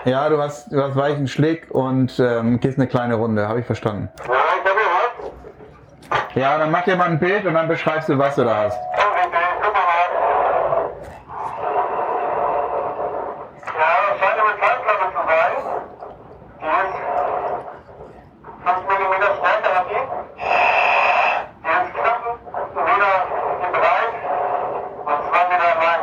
Ja, 0.05 0.27
du 0.27 0.37
hast, 0.37 0.69
du 0.71 0.83
hast 0.83 0.95
weichen 0.97 1.27
Schlick 1.29 1.71
und 1.71 2.19
ähm, 2.19 2.59
gehst 2.59 2.77
eine 2.77 2.87
kleine 2.87 3.15
Runde, 3.15 3.47
habe 3.47 3.61
ich 3.61 3.65
verstanden. 3.65 4.09
Ja, 4.27 4.33
ich 4.33 4.69
hab 4.69 4.77
hier 4.77 4.91
was. 6.09 6.35
Ja, 6.35 6.57
dann 6.57 6.71
mach 6.71 6.83
dir 6.83 6.97
mal 6.97 7.07
ein 7.07 7.19
Bild 7.19 7.45
und 7.45 7.53
dann 7.53 7.69
beschreibst 7.69 8.09
du, 8.09 8.17
was 8.17 8.35
du 8.35 8.43
da 8.43 8.63
hast. 8.65 8.77
Ja, 8.77 9.03
richtig. 9.13 9.39
Guck 9.61 9.73
mal 9.73 9.79
mal. 9.79 10.03
Ja, 13.79 13.91
das 14.09 14.19
scheint 14.19 14.33
eine 14.33 14.43
Metallplatte 14.51 15.07
zu 15.13 15.21
sein. 15.29 15.51
Die 16.59 16.67
ist 16.67 16.95
5 18.65 18.75
mm 18.83 19.13
stärker 19.39 19.71
als 19.77 19.87
die. 19.87 20.03
Die 21.63 21.73
ist 21.79 21.91
knapp 21.93 22.19
1 22.27 22.75
Meter 22.75 23.13
breit 23.71 24.13
und 25.05 25.19
2 25.29 25.47
Meter 25.47 25.71
lang. 25.79 26.01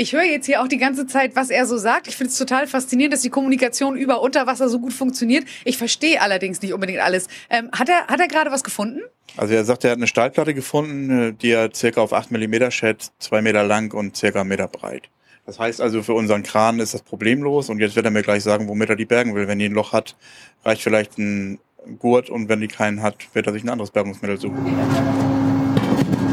Ich 0.00 0.14
höre 0.14 0.22
jetzt 0.22 0.46
hier 0.46 0.62
auch 0.62 0.66
die 0.66 0.78
ganze 0.78 1.06
Zeit, 1.06 1.36
was 1.36 1.50
er 1.50 1.66
so 1.66 1.76
sagt. 1.76 2.08
Ich 2.08 2.16
finde 2.16 2.30
es 2.30 2.38
total 2.38 2.66
faszinierend, 2.66 3.12
dass 3.12 3.20
die 3.20 3.28
Kommunikation 3.28 3.98
über 3.98 4.22
Unterwasser 4.22 4.70
so 4.70 4.78
gut 4.78 4.94
funktioniert. 4.94 5.44
Ich 5.66 5.76
verstehe 5.76 6.22
allerdings 6.22 6.62
nicht 6.62 6.72
unbedingt 6.72 7.00
alles. 7.00 7.26
Ähm, 7.50 7.68
hat 7.70 7.90
er, 7.90 8.06
hat 8.06 8.18
er 8.18 8.26
gerade 8.26 8.50
was 8.50 8.64
gefunden? 8.64 9.02
Also 9.36 9.52
er 9.52 9.62
sagt, 9.66 9.84
er 9.84 9.90
hat 9.90 9.98
eine 9.98 10.06
Stahlplatte 10.06 10.54
gefunden, 10.54 11.10
äh, 11.10 11.32
die 11.34 11.50
er 11.50 11.68
circa 11.74 12.00
auf 12.00 12.14
8 12.14 12.30
mm 12.30 12.70
schätzt, 12.70 13.12
2 13.18 13.42
Meter 13.42 13.62
lang 13.62 13.92
und 13.92 14.16
circa 14.16 14.40
1 14.40 14.48
Meter 14.48 14.68
breit. 14.68 15.10
Das 15.44 15.58
heißt 15.58 15.82
also, 15.82 16.02
für 16.02 16.14
unseren 16.14 16.44
Kran 16.44 16.80
ist 16.80 16.94
das 16.94 17.02
problemlos 17.02 17.68
und 17.68 17.78
jetzt 17.78 17.94
wird 17.94 18.06
er 18.06 18.10
mir 18.10 18.22
gleich 18.22 18.42
sagen, 18.42 18.68
womit 18.68 18.88
er 18.88 18.96
die 18.96 19.04
bergen 19.04 19.34
will. 19.34 19.48
Wenn 19.48 19.58
die 19.58 19.66
ein 19.66 19.72
Loch 19.72 19.92
hat, 19.92 20.16
reicht 20.64 20.80
vielleicht 20.80 21.18
ein 21.18 21.58
Gurt 21.98 22.30
und 22.30 22.48
wenn 22.48 22.62
die 22.62 22.68
keinen 22.68 23.02
hat, 23.02 23.16
wird 23.34 23.46
er 23.48 23.52
sich 23.52 23.64
ein 23.64 23.68
anderes 23.68 23.90
Bergungsmittel 23.90 24.40
suchen. 24.40 24.64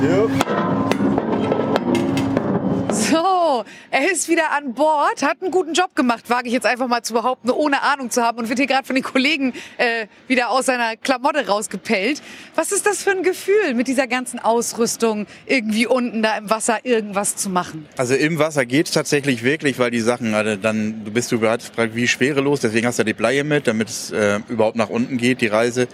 So, 0.02 1.27
Er 3.92 4.12
ist 4.12 4.30
wieder 4.30 4.52
an 4.52 4.74
Bord, 4.74 5.24
hat 5.24 5.42
einen 5.42 5.52
guten 5.52 5.74
Job 5.74 5.96
gemacht, 5.96 6.30
wage 6.30 6.48
ich 6.48 6.54
jetzt 6.54 6.66
einfach 6.66 6.88
mal 6.88 7.04
zu 7.04 7.14
behaupten, 7.14 7.50
ohne 7.50 7.82
Ahnung 7.82 8.10
zu 8.10 8.24
haben 8.24 8.40
und 8.40 8.50
wird 8.50 8.60
hier 8.60 8.68
gerade 8.68 8.86
von 8.86 8.96
den 8.96 9.04
Kollegen 9.04 9.54
äh, 9.78 10.08
wieder 10.28 10.50
aus 10.50 10.66
seiner 10.66 10.96
Klamotte 10.96 11.48
rausgepellt. 11.48 12.22
Was 12.56 12.72
ist 12.72 12.86
das 12.86 13.04
für 13.04 13.12
ein 13.12 13.24
Gefühl, 13.24 13.74
mit 13.74 13.88
dieser 13.88 14.08
ganzen 14.08 14.40
Ausrüstung 14.40 15.28
irgendwie 15.46 15.88
unten 15.88 16.22
da 16.22 16.38
im 16.38 16.50
Wasser 16.50 16.80
irgendwas 16.84 17.36
zu 17.36 17.50
machen? 17.50 17.88
Also 17.98 18.16
im 18.16 18.40
Wasser 18.40 18.66
geht's 18.66 18.92
tatsächlich 18.92 19.44
wirklich, 19.44 19.80
weil 19.80 19.92
die 19.92 20.00
Sachen, 20.00 20.34
also 20.34 20.56
dann 20.56 21.04
du 21.06 21.12
bist 21.12 21.32
du 21.32 21.42
wie 21.42 22.08
schwerelos, 22.08 22.62
deswegen 22.62 22.88
hast 22.88 23.00
du 23.00 23.04
die 23.04 23.14
Bleie 23.14 23.44
mit, 23.44 23.68
damit 23.68 23.90
es 23.90 24.12
äh, 24.12 24.40
überhaupt 24.50 24.76
nach 24.76 24.90
unten 24.90 25.18
geht, 25.18 25.42
die 25.42 25.48
Reise. 25.48 25.88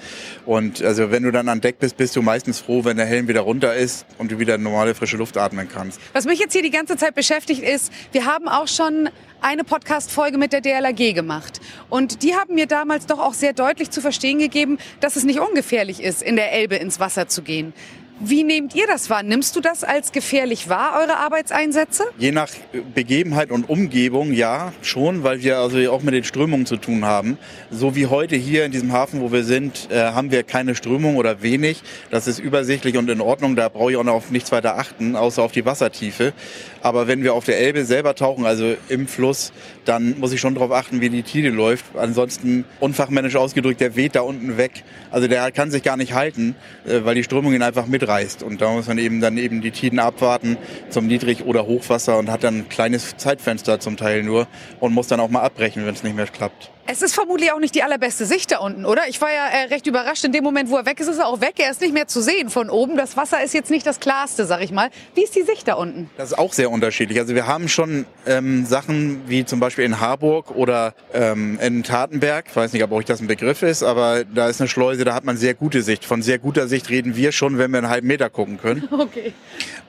Und 0.46 0.82
also 0.82 1.12
wenn 1.12 1.24
du 1.24 1.32
dann 1.32 1.50
an 1.50 1.62
Deck 1.62 1.80
bist, 1.80 1.98
bist 1.98 2.16
du 2.16 2.22
meistens 2.22 2.60
froh, 2.60 2.86
wenn 2.86 2.98
der 2.98 3.06
Helm 3.06 3.28
wieder 3.28 3.42
runter 3.42 3.76
ist 3.76 4.06
und 4.18 4.32
du 4.32 4.40
wieder 4.40 4.58
normale 4.58 4.96
frische 4.96 5.18
Luft 5.18 5.38
atmen 5.38 5.68
kannst. 5.72 6.00
Was 6.14 6.26
mich 6.26 6.40
jetzt 6.40 6.54
hier 6.54 6.64
die 6.64 6.72
ganze 6.72 6.98
Zeit 6.98 7.16
beschäftigt 7.16 7.53
ist, 7.62 7.92
wir 8.12 8.26
haben 8.26 8.48
auch 8.48 8.68
schon 8.68 9.10
eine 9.42 9.64
Podcast-Folge 9.64 10.38
mit 10.38 10.54
der 10.54 10.62
DLRG 10.62 11.14
gemacht. 11.14 11.60
Und 11.90 12.24
die 12.24 12.34
haben 12.34 12.56
mir 12.56 12.66
damals 12.66 13.06
doch 13.06 13.20
auch 13.20 13.34
sehr 13.34 13.54
deutlich 13.54 13.92
zu 13.92 14.00
verstehen 14.02 14.40
gegeben, 14.40 14.78
dass 15.02 15.18
es 15.18 15.26
nicht 15.26 15.40
ungefährlich 15.40 16.02
ist, 16.02 16.22
in 16.22 16.38
der 16.38 16.54
Elbe 16.54 16.76
ins 16.76 17.00
Wasser 17.00 17.28
zu 17.28 17.42
gehen. 17.42 17.74
Wie 18.20 18.44
nehmt 18.44 18.76
ihr 18.76 18.86
das 18.88 19.10
wahr? 19.10 19.24
Nimmst 19.24 19.56
du 19.56 19.60
das 19.60 19.84
als 19.84 20.12
gefährlich 20.12 20.70
wahr, 20.70 21.00
eure 21.00 21.18
Arbeitseinsätze? 21.18 22.04
Je 22.20 22.32
nach 22.32 22.50
Begebenheit 22.94 23.52
und 23.52 23.70
Umgebung, 23.70 24.34
ja, 24.34 24.72
schon, 24.82 25.24
weil 25.24 25.42
wir 25.42 25.58
also 25.58 25.80
auch 25.92 26.04
mit 26.04 26.14
den 26.14 26.24
Strömungen 26.24 26.68
zu 26.68 26.78
tun 26.78 27.06
haben. 27.06 27.40
So 27.72 27.96
wie 27.96 28.06
heute 28.06 28.36
hier 28.36 28.66
in 28.66 28.72
diesem 28.72 28.94
Hafen, 28.94 29.20
wo 29.20 29.32
wir 29.32 29.44
sind, 29.44 29.90
äh, 29.92 30.12
haben 30.12 30.32
wir 30.32 30.44
keine 30.44 30.76
Strömung 30.76 31.18
oder 31.18 31.42
wenig. 31.42 31.82
Das 32.12 32.28
ist 32.28 32.38
übersichtlich 32.40 32.98
und 32.98 33.10
in 33.10 33.20
Ordnung. 33.20 33.56
Da 33.56 33.68
brauche 33.68 33.92
ich 33.92 33.98
auch 33.98 34.04
noch 34.04 34.14
auf 34.14 34.30
nichts 34.30 34.52
weiter 34.52 34.78
achten, 34.78 35.16
außer 35.16 35.42
auf 35.42 35.52
die 35.52 35.66
Wassertiefe. 35.66 36.34
Aber 36.82 37.08
wenn 37.08 37.24
wir 37.24 37.34
auf 37.34 37.46
der 37.46 37.60
Elbe 37.60 37.84
selber 37.84 38.14
tauchen, 38.14 38.46
also 38.46 38.76
im 38.90 39.08
Fluss, 39.08 39.52
dann 39.86 40.20
muss 40.20 40.32
ich 40.34 40.40
schon 40.40 40.54
darauf 40.54 40.72
achten, 40.72 41.02
wie 41.02 41.10
die 41.10 41.24
Tide 41.24 41.50
läuft. 41.50 41.86
Ansonsten, 41.98 42.64
unfachmännisch 42.80 43.36
ausgedrückt, 43.36 43.82
der 43.82 43.96
weht 43.96 44.16
da 44.16 44.22
unten 44.22 44.58
weg. 44.58 44.84
Also 45.10 45.28
der 45.28 45.52
kann 45.52 45.72
sich 45.72 45.82
gar 45.82 45.98
nicht 45.98 46.14
halten, 46.14 46.56
äh, 46.86 47.04
weil 47.04 47.16
die 47.16 47.24
Strömung 47.24 47.54
ihn 47.54 47.64
einfach 47.64 47.88
mitreißt. 47.88 48.13
Und 48.44 48.62
da 48.62 48.72
muss 48.72 48.88
man 48.88 48.98
eben 48.98 49.22
dann 49.22 49.38
eben 49.38 49.62
die 49.62 49.72
Tiden 49.72 50.00
abwarten 50.00 50.58
zum 50.90 51.08
Niedrig- 51.08 51.46
oder 51.46 51.66
Hochwasser 51.66 52.18
und 52.18 52.30
hat 52.30 52.44
dann 52.44 52.60
ein 52.60 52.70
kleines 52.70 53.18
Zeitfenster 53.18 53.80
zum 53.80 53.98
Teil 53.98 54.24
nur 54.24 54.48
und 54.80 54.94
muss 54.94 55.08
dann 55.08 55.20
auch 55.20 55.30
mal 55.30 55.42
abbrechen, 55.42 55.86
wenn 55.86 55.94
es 55.94 56.04
nicht 56.04 56.16
mehr 56.16 56.28
klappt. 56.28 56.73
Es 56.86 57.02
ist 57.02 57.16
vermutlich 57.16 57.52
auch 57.54 57.60
nicht 57.60 57.76
die 57.76 57.84
allerbeste 57.84 58.26
Sicht 58.26 58.52
da 58.52 58.58
unten, 58.58 58.86
oder? 58.86 59.08
Ich 59.08 59.22
war 59.22 59.30
ja 59.32 59.48
äh, 59.48 59.66
recht 59.68 59.88
überrascht. 59.88 60.26
In 60.26 60.34
dem 60.34 60.44
Moment, 60.44 60.70
wo 60.70 60.76
er 60.76 60.86
weg 60.86 61.00
ist, 61.00 61.08
ist 61.08 61.18
er 61.18 61.28
auch 61.28 61.40
weg. 61.40 61.54
Er 61.58 61.72
ist 61.72 61.80
nicht 61.80 61.94
mehr 61.94 62.08
zu 62.08 62.22
sehen 62.22 62.50
von 62.50 62.70
oben. 62.70 62.98
Das 62.98 63.16
Wasser 63.16 63.42
ist 63.42 63.54
jetzt 63.54 63.72
nicht 63.72 63.86
das 63.88 64.02
klarste, 64.02 64.46
sag 64.46 64.62
ich 64.62 64.72
mal. 64.72 64.90
Wie 65.16 65.24
ist 65.24 65.34
die 65.34 65.44
Sicht 65.44 65.66
da 65.70 65.76
unten? 65.76 66.10
Das 66.18 66.32
ist 66.32 66.38
auch 66.38 66.52
sehr 66.52 66.70
unterschiedlich. 66.70 67.20
Also 67.20 67.36
wir 67.36 67.48
haben 67.48 67.70
schon 67.70 68.06
ähm, 68.26 68.66
Sachen 68.66 69.22
wie 69.28 69.46
zum 69.46 69.62
Beispiel 69.62 69.86
in 69.86 70.02
Harburg 70.02 70.52
oder 70.52 70.94
ähm, 71.14 71.58
in 71.62 71.84
Tatenberg. 71.84 72.48
Ich 72.50 72.56
weiß 72.56 72.74
nicht, 72.74 72.84
ob 72.84 72.92
euch 72.92 73.06
das 73.06 73.22
ein 73.22 73.28
Begriff 73.28 73.62
ist, 73.64 73.82
aber 73.82 74.26
da 74.26 74.50
ist 74.50 74.60
eine 74.60 74.68
Schleuse, 74.68 75.06
da 75.06 75.14
hat 75.14 75.24
man 75.24 75.38
sehr 75.38 75.54
gute 75.54 75.84
Sicht. 75.84 76.04
Von 76.04 76.22
sehr 76.22 76.38
guter 76.38 76.68
Sicht 76.68 76.90
reden 76.90 77.16
wir 77.16 77.32
schon, 77.32 77.58
wenn 77.58 77.72
wir 77.72 77.78
einen 77.78 77.90
halben 77.90 78.08
Meter 78.08 78.30
gucken 78.30 78.60
können. 78.60 78.90
Okay. 79.04 79.34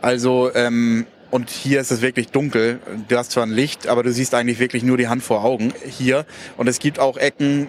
Also 0.01 0.51
ähm, 0.55 1.07
und 1.35 1.51
hier 1.51 1.81
ist 1.81 1.91
es 1.91 2.01
wirklich 2.01 2.29
dunkel. 2.29 2.79
Du 3.09 3.19
hast 3.19 3.33
zwar 3.33 3.45
ein 3.45 3.51
Licht, 3.51 3.89
aber 3.89 4.05
du 4.05 4.13
siehst 4.13 4.35
eigentlich 4.35 4.61
wirklich 4.61 4.85
nur 4.85 4.97
die 4.97 5.09
Hand 5.09 5.21
vor 5.21 5.43
Augen 5.43 5.75
hier. 5.85 6.27
Und 6.57 6.69
es 6.69 6.79
gibt 6.79 7.01
auch 7.01 7.17
Ecken, 7.17 7.69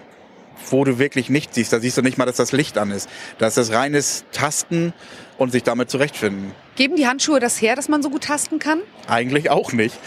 wo 0.70 0.84
du 0.84 1.00
wirklich 1.00 1.30
nichts 1.30 1.56
siehst. 1.56 1.72
Da 1.72 1.80
siehst 1.80 1.98
du 1.98 2.02
nicht 2.02 2.16
mal, 2.16 2.26
dass 2.26 2.36
das 2.36 2.52
Licht 2.52 2.78
an 2.78 2.92
ist. 2.92 3.08
Da 3.38 3.48
ist 3.48 3.56
das 3.56 3.72
reines 3.72 4.24
Tasten 4.30 4.92
und 5.36 5.50
sich 5.50 5.64
damit 5.64 5.90
zurechtfinden. 5.90 6.52
Geben 6.76 6.94
die 6.94 7.08
Handschuhe 7.08 7.40
das 7.40 7.60
her, 7.60 7.74
dass 7.74 7.88
man 7.88 8.04
so 8.04 8.10
gut 8.10 8.22
tasten 8.22 8.60
kann? 8.60 8.78
Eigentlich 9.08 9.50
auch 9.50 9.72
nicht. 9.72 9.98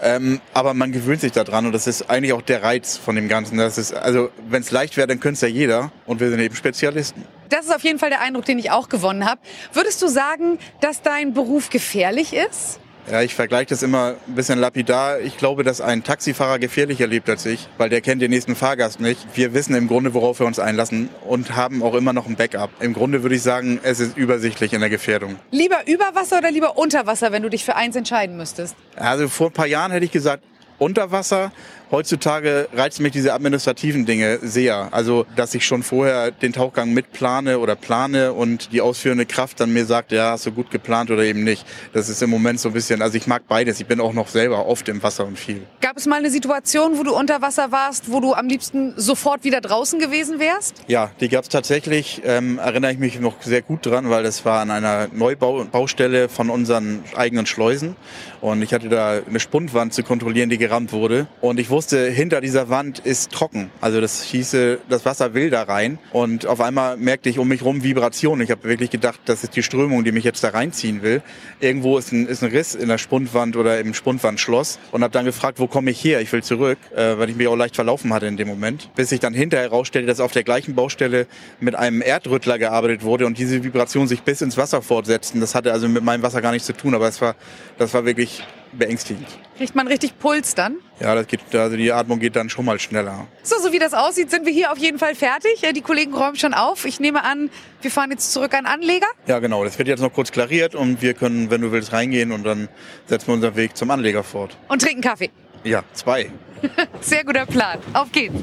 Ähm, 0.00 0.40
aber 0.54 0.72
man 0.72 0.92
gewöhnt 0.92 1.20
sich 1.20 1.32
daran 1.32 1.66
und 1.66 1.72
das 1.72 1.88
ist 1.88 2.08
eigentlich 2.08 2.34
auch 2.34 2.42
der 2.42 2.62
Reiz 2.62 2.96
von 2.96 3.16
dem 3.16 3.26
Ganzen. 3.26 3.58
Das 3.58 3.78
ist, 3.78 3.94
also 3.94 4.30
wenn 4.48 4.62
es 4.62 4.70
leicht 4.70 4.96
wäre, 4.96 5.08
dann 5.08 5.18
könnte 5.18 5.34
es 5.34 5.40
ja 5.40 5.48
jeder 5.48 5.90
und 6.06 6.20
wir 6.20 6.30
sind 6.30 6.38
eben 6.38 6.54
Spezialisten. 6.54 7.24
Das 7.48 7.64
ist 7.64 7.74
auf 7.74 7.82
jeden 7.82 7.98
Fall 7.98 8.10
der 8.10 8.20
Eindruck, 8.20 8.44
den 8.44 8.60
ich 8.60 8.70
auch 8.70 8.88
gewonnen 8.88 9.24
habe. 9.24 9.40
Würdest 9.72 10.00
du 10.02 10.06
sagen, 10.06 10.60
dass 10.80 11.02
dein 11.02 11.34
Beruf 11.34 11.68
gefährlich 11.68 12.32
ist? 12.32 12.78
Ja, 13.10 13.22
ich 13.22 13.34
vergleiche 13.34 13.70
das 13.70 13.82
immer 13.82 14.16
ein 14.26 14.34
bisschen 14.34 14.58
lapidar. 14.58 15.20
Ich 15.20 15.38
glaube, 15.38 15.64
dass 15.64 15.80
ein 15.80 16.04
Taxifahrer 16.04 16.58
gefährlicher 16.58 17.06
lebt 17.06 17.30
als 17.30 17.46
ich, 17.46 17.66
weil 17.78 17.88
der 17.88 18.02
kennt 18.02 18.20
den 18.20 18.30
nächsten 18.30 18.54
Fahrgast 18.54 19.00
nicht. 19.00 19.26
Wir 19.34 19.54
wissen 19.54 19.74
im 19.74 19.88
Grunde, 19.88 20.12
worauf 20.12 20.40
wir 20.40 20.46
uns 20.46 20.58
einlassen 20.58 21.08
und 21.26 21.56
haben 21.56 21.82
auch 21.82 21.94
immer 21.94 22.12
noch 22.12 22.26
ein 22.26 22.36
Backup. 22.36 22.70
Im 22.80 22.92
Grunde 22.92 23.22
würde 23.22 23.34
ich 23.36 23.42
sagen, 23.42 23.80
es 23.82 23.98
ist 23.98 24.16
übersichtlich 24.16 24.74
in 24.74 24.80
der 24.80 24.90
Gefährdung. 24.90 25.36
Lieber 25.50 25.78
über 25.86 26.14
Wasser 26.14 26.38
oder 26.38 26.50
lieber 26.50 26.76
unter 26.76 27.06
Wasser, 27.06 27.32
wenn 27.32 27.42
du 27.42 27.48
dich 27.48 27.64
für 27.64 27.76
eins 27.76 27.96
entscheiden 27.96 28.36
müsstest? 28.36 28.76
Also 28.96 29.28
vor 29.28 29.46
ein 29.46 29.52
paar 29.52 29.66
Jahren 29.66 29.90
hätte 29.90 30.04
ich 30.04 30.12
gesagt, 30.12 30.44
unter 30.78 31.10
Wasser. 31.12 31.52
Heutzutage 31.90 32.68
reizen 32.74 33.02
mich 33.02 33.12
diese 33.12 33.32
administrativen 33.32 34.04
Dinge 34.04 34.40
sehr. 34.42 34.88
Also, 34.90 35.24
dass 35.36 35.54
ich 35.54 35.64
schon 35.64 35.82
vorher 35.82 36.30
den 36.30 36.52
Tauchgang 36.52 36.92
mitplane 36.92 37.58
oder 37.58 37.76
plane 37.76 38.34
und 38.34 38.72
die 38.72 38.82
ausführende 38.82 39.24
Kraft 39.24 39.60
dann 39.60 39.72
mir 39.72 39.86
sagt, 39.86 40.12
ja, 40.12 40.32
hast 40.32 40.44
du 40.44 40.52
gut 40.52 40.70
geplant 40.70 41.10
oder 41.10 41.22
eben 41.22 41.44
nicht. 41.44 41.64
Das 41.94 42.10
ist 42.10 42.22
im 42.22 42.28
Moment 42.28 42.60
so 42.60 42.68
ein 42.68 42.74
bisschen, 42.74 43.00
also 43.00 43.16
ich 43.16 43.26
mag 43.26 43.44
beides. 43.48 43.80
Ich 43.80 43.86
bin 43.86 44.00
auch 44.00 44.12
noch 44.12 44.28
selber 44.28 44.66
oft 44.66 44.86
im 44.90 45.02
Wasser 45.02 45.26
und 45.26 45.38
viel. 45.38 45.62
Gab 45.80 45.96
es 45.96 46.04
mal 46.04 46.16
eine 46.16 46.30
Situation, 46.30 46.98
wo 46.98 47.04
du 47.04 47.14
unter 47.14 47.40
Wasser 47.40 47.72
warst, 47.72 48.12
wo 48.12 48.20
du 48.20 48.34
am 48.34 48.48
liebsten 48.48 48.92
sofort 48.96 49.44
wieder 49.44 49.62
draußen 49.62 49.98
gewesen 49.98 50.38
wärst? 50.38 50.74
Ja, 50.88 51.10
die 51.20 51.30
gab 51.30 51.44
es 51.44 51.48
tatsächlich. 51.48 52.20
Ähm, 52.22 52.58
erinnere 52.58 52.92
ich 52.92 52.98
mich 52.98 53.18
noch 53.18 53.40
sehr 53.40 53.62
gut 53.62 53.86
dran, 53.86 54.10
weil 54.10 54.24
das 54.24 54.44
war 54.44 54.60
an 54.60 54.70
einer 54.70 55.08
Neubaustelle 55.10 56.28
von 56.28 56.50
unseren 56.50 57.02
eigenen 57.16 57.46
Schleusen. 57.46 57.96
Und 58.42 58.60
ich 58.60 58.74
hatte 58.74 58.90
da 58.90 59.20
eine 59.26 59.40
Spundwand 59.40 59.94
zu 59.94 60.02
kontrollieren, 60.02 60.50
die 60.50 60.58
gerammt 60.68 60.92
wurde. 60.92 61.26
Und 61.40 61.58
ich 61.58 61.70
wusste, 61.70 62.10
hinter 62.10 62.40
dieser 62.40 62.68
Wand 62.68 62.98
ist 62.98 63.32
trocken. 63.32 63.70
Also 63.80 64.00
das 64.00 64.22
hieße, 64.22 64.78
das 64.88 65.04
Wasser 65.04 65.34
will 65.34 65.50
da 65.50 65.62
rein. 65.62 65.98
Und 66.12 66.46
auf 66.46 66.60
einmal 66.60 66.96
merkte 66.96 67.30
ich 67.30 67.38
um 67.38 67.48
mich 67.48 67.64
rum 67.64 67.82
Vibrationen. 67.82 68.44
Ich 68.44 68.50
habe 68.50 68.64
wirklich 68.64 68.90
gedacht, 68.90 69.20
das 69.24 69.44
ist 69.44 69.56
die 69.56 69.62
Strömung, 69.62 70.04
die 70.04 70.12
mich 70.12 70.24
jetzt 70.24 70.44
da 70.44 70.50
reinziehen 70.50 71.02
will. 71.02 71.22
Irgendwo 71.60 71.96
ist 71.96 72.12
ein, 72.12 72.26
ist 72.26 72.42
ein 72.42 72.50
Riss 72.50 72.74
in 72.74 72.88
der 72.88 72.98
Spundwand 72.98 73.56
oder 73.56 73.80
im 73.80 73.94
Spundwandschloss. 73.94 74.78
Und 74.92 75.02
habe 75.02 75.12
dann 75.12 75.24
gefragt, 75.24 75.58
wo 75.58 75.66
komme 75.66 75.90
ich 75.90 76.04
her? 76.04 76.20
Ich 76.20 76.30
will 76.32 76.42
zurück, 76.42 76.78
äh, 76.94 77.18
weil 77.18 77.30
ich 77.30 77.36
mich 77.36 77.48
auch 77.48 77.56
leicht 77.56 77.74
verlaufen 77.74 78.12
hatte 78.12 78.26
in 78.26 78.36
dem 78.36 78.48
Moment. 78.48 78.90
Bis 78.94 79.10
ich 79.10 79.20
dann 79.20 79.32
hinterher 79.32 79.70
herausstellte, 79.70 80.06
dass 80.06 80.20
auf 80.20 80.32
der 80.32 80.44
gleichen 80.44 80.74
Baustelle 80.74 81.26
mit 81.60 81.74
einem 81.74 82.02
Erdrüttler 82.02 82.58
gearbeitet 82.58 83.02
wurde 83.02 83.26
und 83.26 83.38
diese 83.38 83.64
Vibrationen 83.64 84.08
sich 84.08 84.22
bis 84.22 84.42
ins 84.42 84.56
Wasser 84.56 84.82
fortsetzten. 84.82 85.40
Das 85.40 85.54
hatte 85.54 85.72
also 85.72 85.88
mit 85.88 86.04
meinem 86.04 86.22
Wasser 86.22 86.42
gar 86.42 86.52
nichts 86.52 86.66
zu 86.66 86.74
tun, 86.74 86.94
aber 86.94 87.08
es 87.08 87.20
war, 87.20 87.34
das 87.78 87.94
war 87.94 88.04
wirklich 88.04 88.42
beängstigend. 88.72 89.26
Kriegt 89.56 89.74
man 89.74 89.86
richtig 89.88 90.18
Puls 90.18 90.54
dann? 90.54 90.76
Ja, 91.00 91.14
das 91.14 91.26
geht, 91.26 91.40
also 91.54 91.76
die 91.76 91.92
Atmung 91.92 92.18
geht 92.20 92.36
dann 92.36 92.48
schon 92.48 92.64
mal 92.64 92.78
schneller. 92.78 93.26
So, 93.42 93.58
so 93.60 93.72
wie 93.72 93.78
das 93.78 93.94
aussieht, 93.94 94.30
sind 94.30 94.46
wir 94.46 94.52
hier 94.52 94.70
auf 94.72 94.78
jeden 94.78 94.98
Fall 94.98 95.14
fertig. 95.14 95.62
Die 95.74 95.80
Kollegen 95.80 96.14
räumen 96.14 96.36
schon 96.36 96.54
auf. 96.54 96.84
Ich 96.84 97.00
nehme 97.00 97.24
an, 97.24 97.50
wir 97.82 97.90
fahren 97.90 98.10
jetzt 98.10 98.32
zurück 98.32 98.54
an 98.54 98.66
Anleger. 98.66 99.08
Ja, 99.26 99.38
genau. 99.38 99.64
Das 99.64 99.78
wird 99.78 99.88
jetzt 99.88 100.00
noch 100.00 100.12
kurz 100.12 100.30
klariert 100.32 100.74
und 100.74 101.02
wir 101.02 101.14
können, 101.14 101.50
wenn 101.50 101.60
du 101.60 101.72
willst, 101.72 101.92
reingehen 101.92 102.32
und 102.32 102.44
dann 102.44 102.68
setzen 103.06 103.28
wir 103.28 103.34
unseren 103.34 103.56
Weg 103.56 103.76
zum 103.76 103.90
Anleger 103.90 104.22
fort. 104.22 104.56
Und 104.68 104.82
trinken 104.82 105.02
Kaffee. 105.02 105.30
Ja, 105.64 105.82
zwei. 105.92 106.30
Sehr 107.00 107.24
guter 107.24 107.46
Plan. 107.46 107.78
Auf 107.92 108.12
geht's. 108.12 108.42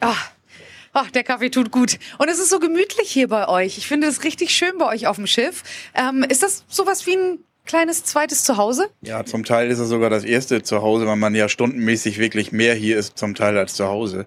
Ach. 0.00 0.30
Ach, 0.96 1.10
der 1.10 1.24
Kaffee 1.24 1.50
tut 1.50 1.72
gut. 1.72 1.98
Und 2.18 2.28
es 2.28 2.38
ist 2.38 2.50
so 2.50 2.60
gemütlich 2.60 3.10
hier 3.10 3.26
bei 3.26 3.48
euch. 3.48 3.78
Ich 3.78 3.88
finde 3.88 4.06
es 4.06 4.22
richtig 4.22 4.54
schön 4.54 4.78
bei 4.78 4.86
euch 4.86 5.08
auf 5.08 5.16
dem 5.16 5.26
Schiff. 5.26 5.64
Ähm, 5.92 6.22
ist 6.22 6.44
das 6.44 6.64
sowas 6.68 7.04
wie 7.06 7.16
ein 7.16 7.43
kleines 7.64 8.04
zweites 8.04 8.44
Zuhause? 8.44 8.88
Ja, 9.02 9.24
zum 9.24 9.44
Teil 9.44 9.70
ist 9.70 9.78
es 9.78 9.88
sogar 9.88 10.10
das 10.10 10.24
erste 10.24 10.62
Zuhause, 10.62 11.06
weil 11.06 11.16
man 11.16 11.34
ja 11.34 11.48
stundenmäßig 11.48 12.18
wirklich 12.18 12.52
mehr 12.52 12.74
hier 12.74 12.98
ist 12.98 13.18
zum 13.18 13.34
Teil 13.34 13.56
als 13.58 13.74
zu 13.74 13.86
Hause 13.86 14.26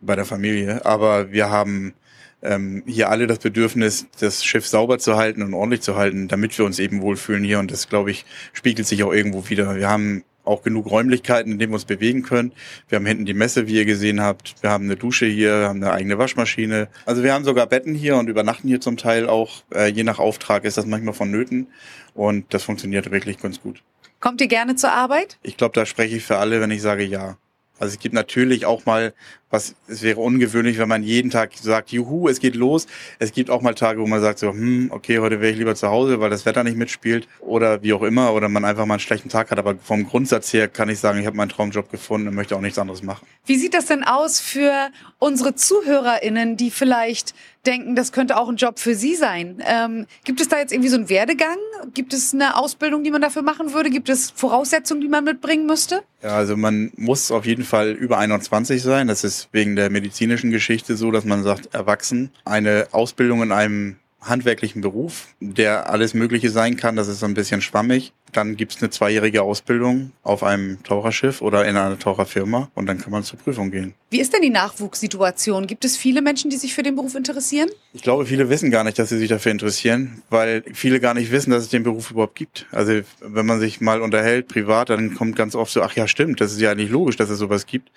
bei 0.00 0.16
der 0.16 0.24
Familie. 0.24 0.84
Aber 0.84 1.32
wir 1.32 1.50
haben 1.50 1.94
ähm, 2.42 2.82
hier 2.86 3.10
alle 3.10 3.26
das 3.26 3.38
Bedürfnis, 3.38 4.06
das 4.20 4.44
Schiff 4.44 4.66
sauber 4.66 4.98
zu 4.98 5.16
halten 5.16 5.42
und 5.42 5.54
ordentlich 5.54 5.80
zu 5.80 5.96
halten, 5.96 6.28
damit 6.28 6.56
wir 6.58 6.64
uns 6.64 6.78
eben 6.78 7.00
wohlfühlen 7.00 7.44
hier. 7.44 7.58
Und 7.58 7.70
das, 7.70 7.88
glaube 7.88 8.10
ich, 8.10 8.24
spiegelt 8.52 8.86
sich 8.86 9.02
auch 9.02 9.12
irgendwo 9.12 9.48
wieder. 9.48 9.76
Wir 9.76 9.88
haben 9.88 10.24
auch 10.48 10.62
genug 10.62 10.90
Räumlichkeiten, 10.90 11.52
in 11.52 11.58
denen 11.58 11.72
wir 11.72 11.76
uns 11.76 11.84
bewegen 11.84 12.22
können. 12.22 12.52
Wir 12.88 12.96
haben 12.96 13.06
hinten 13.06 13.26
die 13.26 13.34
Messe, 13.34 13.66
wie 13.68 13.74
ihr 13.74 13.84
gesehen 13.84 14.20
habt. 14.20 14.56
Wir 14.62 14.70
haben 14.70 14.84
eine 14.84 14.96
Dusche 14.96 15.26
hier, 15.26 15.60
wir 15.60 15.68
haben 15.68 15.82
eine 15.82 15.92
eigene 15.92 16.18
Waschmaschine. 16.18 16.88
Also 17.06 17.22
wir 17.22 17.32
haben 17.32 17.44
sogar 17.44 17.66
Betten 17.66 17.94
hier 17.94 18.16
und 18.16 18.28
übernachten 18.28 18.68
hier 18.68 18.80
zum 18.80 18.96
Teil 18.96 19.28
auch. 19.28 19.62
Äh, 19.74 19.88
je 19.88 20.04
nach 20.04 20.18
Auftrag 20.18 20.64
ist 20.64 20.78
das 20.78 20.86
manchmal 20.86 21.14
vonnöten. 21.14 21.68
Und 22.14 22.52
das 22.52 22.64
funktioniert 22.64 23.10
wirklich 23.10 23.38
ganz 23.38 23.60
gut. 23.60 23.82
Kommt 24.20 24.40
ihr 24.40 24.48
gerne 24.48 24.74
zur 24.74 24.92
Arbeit? 24.92 25.38
Ich 25.42 25.56
glaube, 25.56 25.74
da 25.74 25.86
spreche 25.86 26.16
ich 26.16 26.24
für 26.24 26.38
alle, 26.38 26.60
wenn 26.60 26.70
ich 26.70 26.82
sage 26.82 27.04
ja. 27.04 27.36
Also 27.78 27.94
es 27.94 28.00
gibt 28.00 28.14
natürlich 28.14 28.66
auch 28.66 28.84
mal, 28.86 29.14
was 29.50 29.74
es 29.88 30.02
wäre 30.02 30.20
ungewöhnlich, 30.20 30.78
wenn 30.78 30.88
man 30.88 31.02
jeden 31.02 31.30
Tag 31.30 31.52
sagt, 31.54 31.90
juhu, 31.90 32.28
es 32.28 32.40
geht 32.40 32.54
los. 32.54 32.86
Es 33.18 33.32
gibt 33.32 33.50
auch 33.50 33.62
mal 33.62 33.74
Tage, 33.74 34.00
wo 34.00 34.06
man 34.06 34.20
sagt 34.20 34.38
so, 34.38 34.50
hm, 34.50 34.90
okay, 34.92 35.18
heute 35.18 35.40
wäre 35.40 35.52
ich 35.52 35.58
lieber 35.58 35.74
zu 35.74 35.88
Hause, 35.88 36.20
weil 36.20 36.30
das 36.30 36.44
Wetter 36.46 36.64
nicht 36.64 36.76
mitspielt 36.76 37.28
oder 37.40 37.82
wie 37.82 37.92
auch 37.92 38.02
immer 38.02 38.34
oder 38.34 38.48
man 38.48 38.64
einfach 38.64 38.86
mal 38.86 38.94
einen 38.94 39.00
schlechten 39.00 39.28
Tag 39.28 39.50
hat. 39.50 39.58
Aber 39.58 39.76
vom 39.76 40.06
Grundsatz 40.06 40.52
her 40.52 40.68
kann 40.68 40.88
ich 40.88 40.98
sagen, 40.98 41.18
ich 41.18 41.26
habe 41.26 41.36
meinen 41.36 41.48
Traumjob 41.48 41.90
gefunden 41.90 42.28
und 42.28 42.34
möchte 42.34 42.56
auch 42.56 42.60
nichts 42.60 42.78
anderes 42.78 43.02
machen. 43.02 43.26
Wie 43.46 43.56
sieht 43.56 43.74
das 43.74 43.86
denn 43.86 44.04
aus 44.04 44.40
für 44.40 44.90
unsere 45.18 45.54
ZuhörerInnen, 45.54 46.56
die 46.56 46.70
vielleicht 46.70 47.34
denken, 47.66 47.94
das 47.94 48.12
könnte 48.12 48.36
auch 48.36 48.48
ein 48.48 48.56
Job 48.56 48.78
für 48.78 48.94
Sie 48.94 49.14
sein. 49.14 49.62
Ähm, 49.66 50.06
gibt 50.24 50.40
es 50.40 50.48
da 50.48 50.58
jetzt 50.58 50.72
irgendwie 50.72 50.88
so 50.88 50.96
einen 50.96 51.08
Werdegang? 51.08 51.58
Gibt 51.92 52.14
es 52.14 52.32
eine 52.32 52.56
Ausbildung, 52.56 53.04
die 53.04 53.10
man 53.10 53.20
dafür 53.20 53.42
machen 53.42 53.74
würde? 53.74 53.90
Gibt 53.90 54.08
es 54.08 54.30
Voraussetzungen, 54.30 55.00
die 55.00 55.08
man 55.08 55.24
mitbringen 55.24 55.66
müsste? 55.66 56.02
Ja, 56.22 56.30
also 56.30 56.56
man 56.56 56.90
muss 56.96 57.30
auf 57.30 57.46
jeden 57.46 57.64
Fall 57.64 57.90
über 57.90 58.18
21 58.18 58.82
sein. 58.82 59.06
Das 59.06 59.22
ist 59.22 59.37
wegen 59.52 59.76
der 59.76 59.90
medizinischen 59.90 60.50
Geschichte 60.50 60.96
so, 60.96 61.10
dass 61.10 61.24
man 61.24 61.42
sagt, 61.42 61.74
erwachsen. 61.74 62.30
Eine 62.44 62.88
Ausbildung 62.90 63.42
in 63.42 63.52
einem 63.52 63.96
handwerklichen 64.20 64.82
Beruf, 64.82 65.28
der 65.40 65.90
alles 65.90 66.12
Mögliche 66.12 66.50
sein 66.50 66.76
kann. 66.76 66.96
Das 66.96 67.08
ist 67.08 67.20
so 67.20 67.26
ein 67.26 67.34
bisschen 67.34 67.62
schwammig. 67.62 68.12
Dann 68.32 68.56
gibt's 68.56 68.82
eine 68.82 68.90
zweijährige 68.90 69.42
Ausbildung 69.42 70.12
auf 70.22 70.42
einem 70.42 70.82
Taucherschiff 70.82 71.40
oder 71.40 71.64
in 71.64 71.76
einer 71.76 71.98
Taucherfirma 71.98 72.70
und 72.74 72.86
dann 72.86 72.98
kann 72.98 73.10
man 73.10 73.22
zur 73.22 73.38
Prüfung 73.38 73.70
gehen. 73.70 73.94
Wie 74.10 74.20
ist 74.20 74.34
denn 74.34 74.42
die 74.42 74.50
Nachwuchssituation? 74.50 75.66
Gibt 75.66 75.84
es 75.86 75.96
viele 75.96 76.20
Menschen, 76.20 76.50
die 76.50 76.56
sich 76.56 76.74
für 76.74 76.82
den 76.82 76.96
Beruf 76.96 77.14
interessieren? 77.14 77.70
Ich 77.94 78.02
glaube, 78.02 78.26
viele 78.26 78.50
wissen 78.50 78.70
gar 78.70 78.84
nicht, 78.84 78.98
dass 78.98 79.08
sie 79.08 79.18
sich 79.18 79.30
dafür 79.30 79.52
interessieren, 79.52 80.22
weil 80.28 80.62
viele 80.74 81.00
gar 81.00 81.14
nicht 81.14 81.30
wissen, 81.30 81.50
dass 81.52 81.62
es 81.62 81.68
den 81.70 81.84
Beruf 81.84 82.10
überhaupt 82.10 82.34
gibt. 82.34 82.66
Also 82.70 83.00
wenn 83.20 83.46
man 83.46 83.60
sich 83.60 83.80
mal 83.80 84.02
unterhält, 84.02 84.48
privat, 84.48 84.90
dann 84.90 85.14
kommt 85.14 85.36
ganz 85.36 85.54
oft 85.54 85.72
so, 85.72 85.80
ach 85.82 85.94
ja, 85.94 86.06
stimmt, 86.06 86.40
das 86.42 86.52
ist 86.52 86.60
ja 86.60 86.70
eigentlich 86.70 86.90
logisch, 86.90 87.16
dass 87.16 87.30
es 87.30 87.38
sowas 87.38 87.64
gibt. 87.64 87.90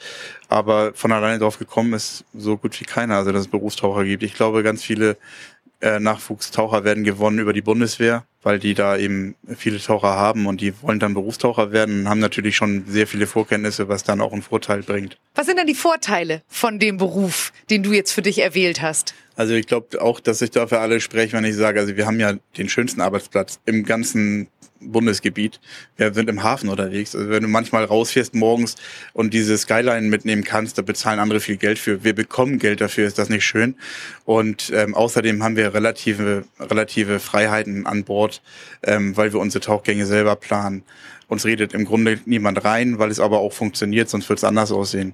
Aber 0.47 0.93
von 0.93 1.11
alleine 1.11 1.39
drauf 1.39 1.59
gekommen 1.59 1.93
ist 1.93 2.23
so 2.33 2.55
gut 2.55 2.79
wie 2.79 2.85
keiner, 2.85 3.17
also 3.17 3.33
dass 3.33 3.41
es 3.41 3.47
Berufstaucher 3.47 4.05
gibt. 4.05 4.23
Ich 4.23 4.33
glaube, 4.33 4.63
ganz 4.63 4.81
viele 4.81 5.17
äh, 5.81 5.99
Nachwuchstaucher 5.99 6.83
werden 6.83 7.03
gewonnen 7.03 7.39
über 7.39 7.53
die 7.53 7.61
Bundeswehr, 7.61 8.25
weil 8.43 8.59
die 8.59 8.73
da 8.73 8.97
eben 8.97 9.35
viele 9.55 9.79
Taucher 9.79 10.09
haben 10.09 10.45
und 10.45 10.61
die 10.61 10.73
wollen 10.81 10.99
dann 10.99 11.13
Berufstaucher 11.13 11.71
werden 11.71 12.01
und 12.01 12.09
haben 12.09 12.19
natürlich 12.19 12.55
schon 12.55 12.85
sehr 12.87 13.07
viele 13.07 13.27
Vorkenntnisse, 13.27 13.87
was 13.87 14.03
dann 14.03 14.21
auch 14.21 14.33
einen 14.33 14.41
Vorteil 14.41 14.83
bringt. 14.83 15.17
Was 15.35 15.45
sind 15.45 15.57
denn 15.57 15.67
die 15.67 15.75
Vorteile 15.75 16.41
von 16.47 16.79
dem 16.79 16.97
Beruf, 16.97 17.53
den 17.69 17.83
du 17.83 17.91
jetzt 17.91 18.11
für 18.11 18.21
dich 18.21 18.41
erwählt 18.41 18.81
hast? 18.81 19.13
Also 19.35 19.53
ich 19.53 19.65
glaube 19.65 20.01
auch, 20.01 20.19
dass 20.19 20.41
ich 20.41 20.51
da 20.51 20.67
für 20.67 20.79
alle 20.79 20.99
spreche, 20.99 21.33
wenn 21.33 21.45
ich 21.45 21.55
sage, 21.55 21.79
also 21.79 21.95
wir 21.95 22.05
haben 22.05 22.19
ja 22.19 22.33
den 22.57 22.69
schönsten 22.69 23.01
Arbeitsplatz 23.01 23.59
im 23.65 23.83
ganzen 23.83 24.47
Bundesgebiet. 24.81 25.59
Wir 25.97 26.13
sind 26.13 26.29
im 26.29 26.43
Hafen 26.43 26.69
unterwegs. 26.69 27.15
Also 27.15 27.29
wenn 27.29 27.43
du 27.43 27.49
manchmal 27.49 27.85
rausfährst 27.85 28.35
morgens 28.35 28.75
und 29.13 29.33
diese 29.33 29.57
Skyline 29.57 30.07
mitnehmen 30.07 30.43
kannst, 30.43 30.77
da 30.77 30.81
bezahlen 30.81 31.19
andere 31.19 31.39
viel 31.39 31.57
Geld 31.57 31.79
für. 31.79 32.03
Wir 32.03 32.13
bekommen 32.13 32.59
Geld 32.59 32.81
dafür, 32.81 33.07
ist 33.07 33.17
das 33.17 33.29
nicht 33.29 33.45
schön? 33.45 33.75
Und 34.25 34.71
ähm, 34.73 34.95
außerdem 34.95 35.43
haben 35.43 35.55
wir 35.55 35.73
relative, 35.73 36.43
relative 36.59 37.19
Freiheiten 37.19 37.85
an 37.85 38.03
Bord, 38.03 38.41
ähm, 38.83 39.15
weil 39.15 39.33
wir 39.33 39.39
unsere 39.39 39.63
Tauchgänge 39.63 40.05
selber 40.05 40.35
planen. 40.35 40.83
Uns 41.27 41.45
redet 41.45 41.73
im 41.73 41.85
Grunde 41.85 42.19
niemand 42.25 42.65
rein, 42.65 42.99
weil 42.99 43.09
es 43.09 43.21
aber 43.21 43.39
auch 43.39 43.53
funktioniert, 43.53 44.09
sonst 44.09 44.27
wird 44.27 44.39
es 44.39 44.43
anders 44.43 44.71
aussehen. 44.71 45.13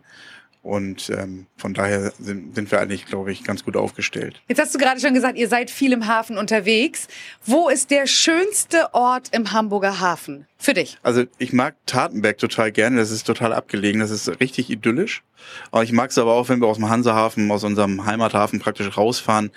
Und 0.68 1.10
ähm, 1.10 1.48
von 1.56 1.74
daher 1.74 2.12
sind, 2.20 2.54
sind 2.54 2.70
wir 2.72 2.82
eigentlich, 2.82 3.06
glaube 3.06 3.32
ich, 3.32 3.46
ganz 3.46 3.64
gut 3.64 3.78
aufgestellt. 3.78 4.42
Jetzt 4.50 4.60
hast 4.60 4.76
du 4.76 4.80
gerade 4.80 5.00
schon 5.00 5.14
gesagt, 5.14 5.38
ihr 5.38 5.48
seid 5.48 5.72
viel 5.72 5.94
im 5.94 6.08
Hafen 6.08 6.38
unterwegs. 6.38 7.08
Wo 7.46 7.70
ist 7.70 7.90
der 7.90 8.06
schönste 8.06 8.94
Ort 8.94 9.30
im 9.32 9.54
Hamburger 9.54 10.02
Hafen 10.02 10.46
für 10.58 10.74
dich? 10.74 10.98
Also 11.04 11.24
ich 11.38 11.54
mag 11.54 11.76
Tatenberg 11.86 12.38
total 12.38 12.74
gerne. 12.74 12.98
Das 12.98 13.12
ist 13.12 13.26
total 13.26 13.54
abgelegen. 13.54 14.02
Das 14.02 14.12
ist 14.12 14.28
richtig 14.42 14.70
idyllisch. 14.70 15.24
Aber 15.72 15.84
ich 15.84 15.94
mag 15.94 16.10
es 16.10 16.18
aber 16.18 16.34
auch, 16.34 16.50
wenn 16.50 16.60
wir 16.60 16.68
aus 16.68 16.78
dem 16.78 16.90
Hansehafen, 16.90 17.50
aus 17.50 17.64
unserem 17.64 18.06
Heimathafen 18.06 18.60
praktisch 18.60 18.98
rausfahren 18.98 19.52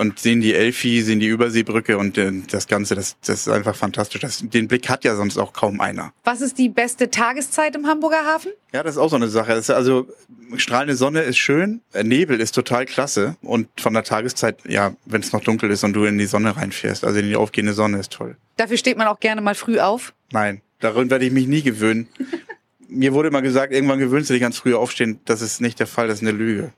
und 0.00 0.18
sehen 0.18 0.40
die 0.40 0.54
Elfi, 0.54 1.02
sehen 1.02 1.20
die 1.20 1.26
Überseebrücke 1.26 1.98
und 1.98 2.16
äh, 2.16 2.32
das 2.50 2.66
Ganze, 2.66 2.94
das, 2.94 3.18
das 3.20 3.40
ist 3.40 3.48
einfach 3.48 3.76
fantastisch. 3.76 4.22
Das, 4.22 4.42
den 4.42 4.66
Blick 4.66 4.88
hat 4.88 5.04
ja 5.04 5.14
sonst 5.14 5.36
auch 5.36 5.52
kaum 5.52 5.78
einer. 5.78 6.14
Was 6.24 6.40
ist 6.40 6.56
die 6.56 6.70
beste 6.70 7.10
Tageszeit 7.10 7.76
im 7.76 7.86
Hamburger 7.86 8.24
Hafen? 8.24 8.50
Ja, 8.72 8.82
das 8.82 8.94
ist 8.94 8.98
auch 8.98 9.10
so 9.10 9.16
eine 9.16 9.28
Sache. 9.28 9.52
Ist 9.52 9.68
also 9.68 10.08
strahlende 10.56 10.96
Sonne 10.96 11.20
ist 11.20 11.36
schön, 11.36 11.82
äh, 11.92 12.02
Nebel 12.02 12.40
ist 12.40 12.52
total 12.52 12.86
klasse 12.86 13.36
und 13.42 13.68
von 13.78 13.92
der 13.92 14.02
Tageszeit, 14.02 14.56
ja, 14.66 14.94
wenn 15.04 15.20
es 15.20 15.34
noch 15.34 15.42
dunkel 15.42 15.70
ist 15.70 15.84
und 15.84 15.92
du 15.92 16.04
in 16.04 16.16
die 16.16 16.24
Sonne 16.24 16.56
reinfährst, 16.56 17.04
also 17.04 17.18
in 17.18 17.28
die 17.28 17.36
aufgehende 17.36 17.74
Sonne 17.74 17.98
ist 17.98 18.10
toll. 18.10 18.36
Dafür 18.56 18.78
steht 18.78 18.96
man 18.96 19.06
auch 19.06 19.20
gerne 19.20 19.42
mal 19.42 19.54
früh 19.54 19.80
auf. 19.80 20.14
Nein, 20.32 20.62
darin 20.78 21.10
werde 21.10 21.26
ich 21.26 21.32
mich 21.32 21.46
nie 21.46 21.60
gewöhnen. 21.60 22.08
Mir 22.88 23.12
wurde 23.12 23.28
immer 23.28 23.42
gesagt, 23.42 23.72
irgendwann 23.72 23.98
gewöhnst 23.98 24.30
du 24.30 24.32
dich 24.32 24.40
ganz 24.40 24.56
früh 24.56 24.74
aufstehen. 24.74 25.20
Das 25.26 25.42
ist 25.42 25.60
nicht 25.60 25.78
der 25.78 25.86
Fall, 25.86 26.08
das 26.08 26.22
ist 26.22 26.26
eine 26.26 26.36
Lüge. 26.36 26.72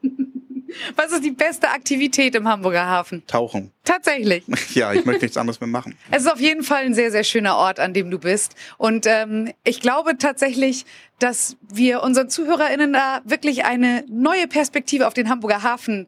Was 0.97 1.13
ist 1.13 1.25
die 1.25 1.31
beste 1.31 1.69
Aktivität 1.69 2.35
im 2.35 2.49
Hamburger 2.49 2.87
Hafen? 2.87 3.27
Tauchen. 3.27 3.73
Tatsächlich. 3.85 4.45
Ja, 4.75 4.93
ich 4.93 5.05
möchte 5.05 5.25
nichts 5.25 5.37
anderes 5.37 5.61
mehr 5.61 5.69
machen. 5.69 5.97
Es 6.11 6.23
ist 6.23 6.33
auf 6.33 6.41
jeden 6.41 6.63
Fall 6.63 6.85
ein 6.85 6.95
sehr, 6.95 7.11
sehr 7.11 7.25
schöner 7.25 7.57
Ort, 7.57 7.79
an 7.79 7.93
dem 7.93 8.11
du 8.11 8.19
bist. 8.19 8.55
Und 8.79 9.07
ähm, 9.07 9.53
ich 9.65 9.81
glaube 9.81 10.17
tatsächlich, 10.19 10.87
dass 11.19 11.57
wir 11.73 12.03
unseren 12.03 12.31
ZuhörerInnen 12.31 12.93
da 12.93 13.21
wirklich 13.25 13.65
eine 13.65 14.05
neue 14.09 14.49
Perspektive 14.49 15.07
auf 15.07 15.15
den 15.15 15.29
Hamburger 15.29 15.63
Hafen 15.63 16.07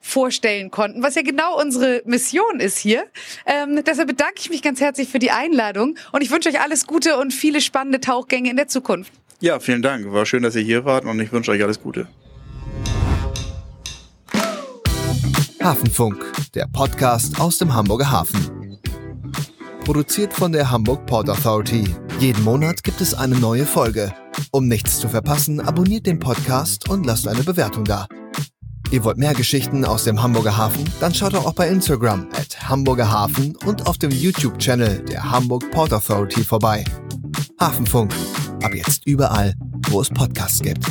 vorstellen 0.00 0.70
konnten, 0.70 1.02
was 1.02 1.16
ja 1.16 1.22
genau 1.22 1.60
unsere 1.60 2.02
Mission 2.04 2.60
ist 2.60 2.78
hier. 2.78 3.06
Ähm, 3.44 3.82
deshalb 3.84 4.08
bedanke 4.08 4.34
ich 4.38 4.50
mich 4.50 4.62
ganz 4.62 4.80
herzlich 4.80 5.08
für 5.08 5.18
die 5.18 5.32
Einladung 5.32 5.98
und 6.12 6.22
ich 6.22 6.30
wünsche 6.30 6.48
euch 6.48 6.60
alles 6.60 6.86
Gute 6.86 7.18
und 7.18 7.32
viele 7.32 7.60
spannende 7.60 8.00
Tauchgänge 8.00 8.48
in 8.50 8.56
der 8.56 8.68
Zukunft. 8.68 9.12
Ja, 9.40 9.58
vielen 9.60 9.82
Dank. 9.82 10.10
War 10.12 10.24
schön, 10.24 10.42
dass 10.42 10.54
ihr 10.54 10.62
hier 10.62 10.84
wart 10.84 11.04
und 11.04 11.20
ich 11.20 11.32
wünsche 11.32 11.50
euch 11.50 11.62
alles 11.62 11.80
Gute. 11.80 12.08
Hafenfunk, 15.66 16.24
der 16.54 16.68
Podcast 16.68 17.40
aus 17.40 17.58
dem 17.58 17.74
Hamburger 17.74 18.08
Hafen. 18.08 18.78
Produziert 19.84 20.32
von 20.32 20.52
der 20.52 20.70
Hamburg 20.70 21.06
Port 21.06 21.28
Authority. 21.28 21.92
Jeden 22.20 22.44
Monat 22.44 22.84
gibt 22.84 23.00
es 23.00 23.14
eine 23.14 23.34
neue 23.34 23.66
Folge. 23.66 24.14
Um 24.52 24.68
nichts 24.68 25.00
zu 25.00 25.08
verpassen, 25.08 25.58
abonniert 25.58 26.06
den 26.06 26.20
Podcast 26.20 26.88
und 26.88 27.04
lasst 27.04 27.26
eine 27.26 27.42
Bewertung 27.42 27.82
da. 27.82 28.06
Ihr 28.92 29.02
wollt 29.02 29.18
mehr 29.18 29.34
Geschichten 29.34 29.84
aus 29.84 30.04
dem 30.04 30.22
Hamburger 30.22 30.56
Hafen? 30.56 30.84
Dann 31.00 31.12
schaut 31.12 31.34
doch 31.34 31.44
auch 31.44 31.54
bei 31.54 31.68
Instagram 31.68 32.28
at 32.36 32.68
Hamburger 32.68 33.10
Hafen 33.10 33.56
und 33.66 33.88
auf 33.88 33.98
dem 33.98 34.12
YouTube-Channel 34.12 35.04
der 35.06 35.32
Hamburg 35.32 35.68
Port 35.72 35.92
Authority 35.92 36.44
vorbei. 36.44 36.84
Hafenfunk. 37.60 38.14
Ab 38.62 38.72
jetzt 38.72 39.04
überall, 39.04 39.52
wo 39.90 40.00
es 40.00 40.10
Podcasts 40.10 40.60
gibt. 40.60 40.86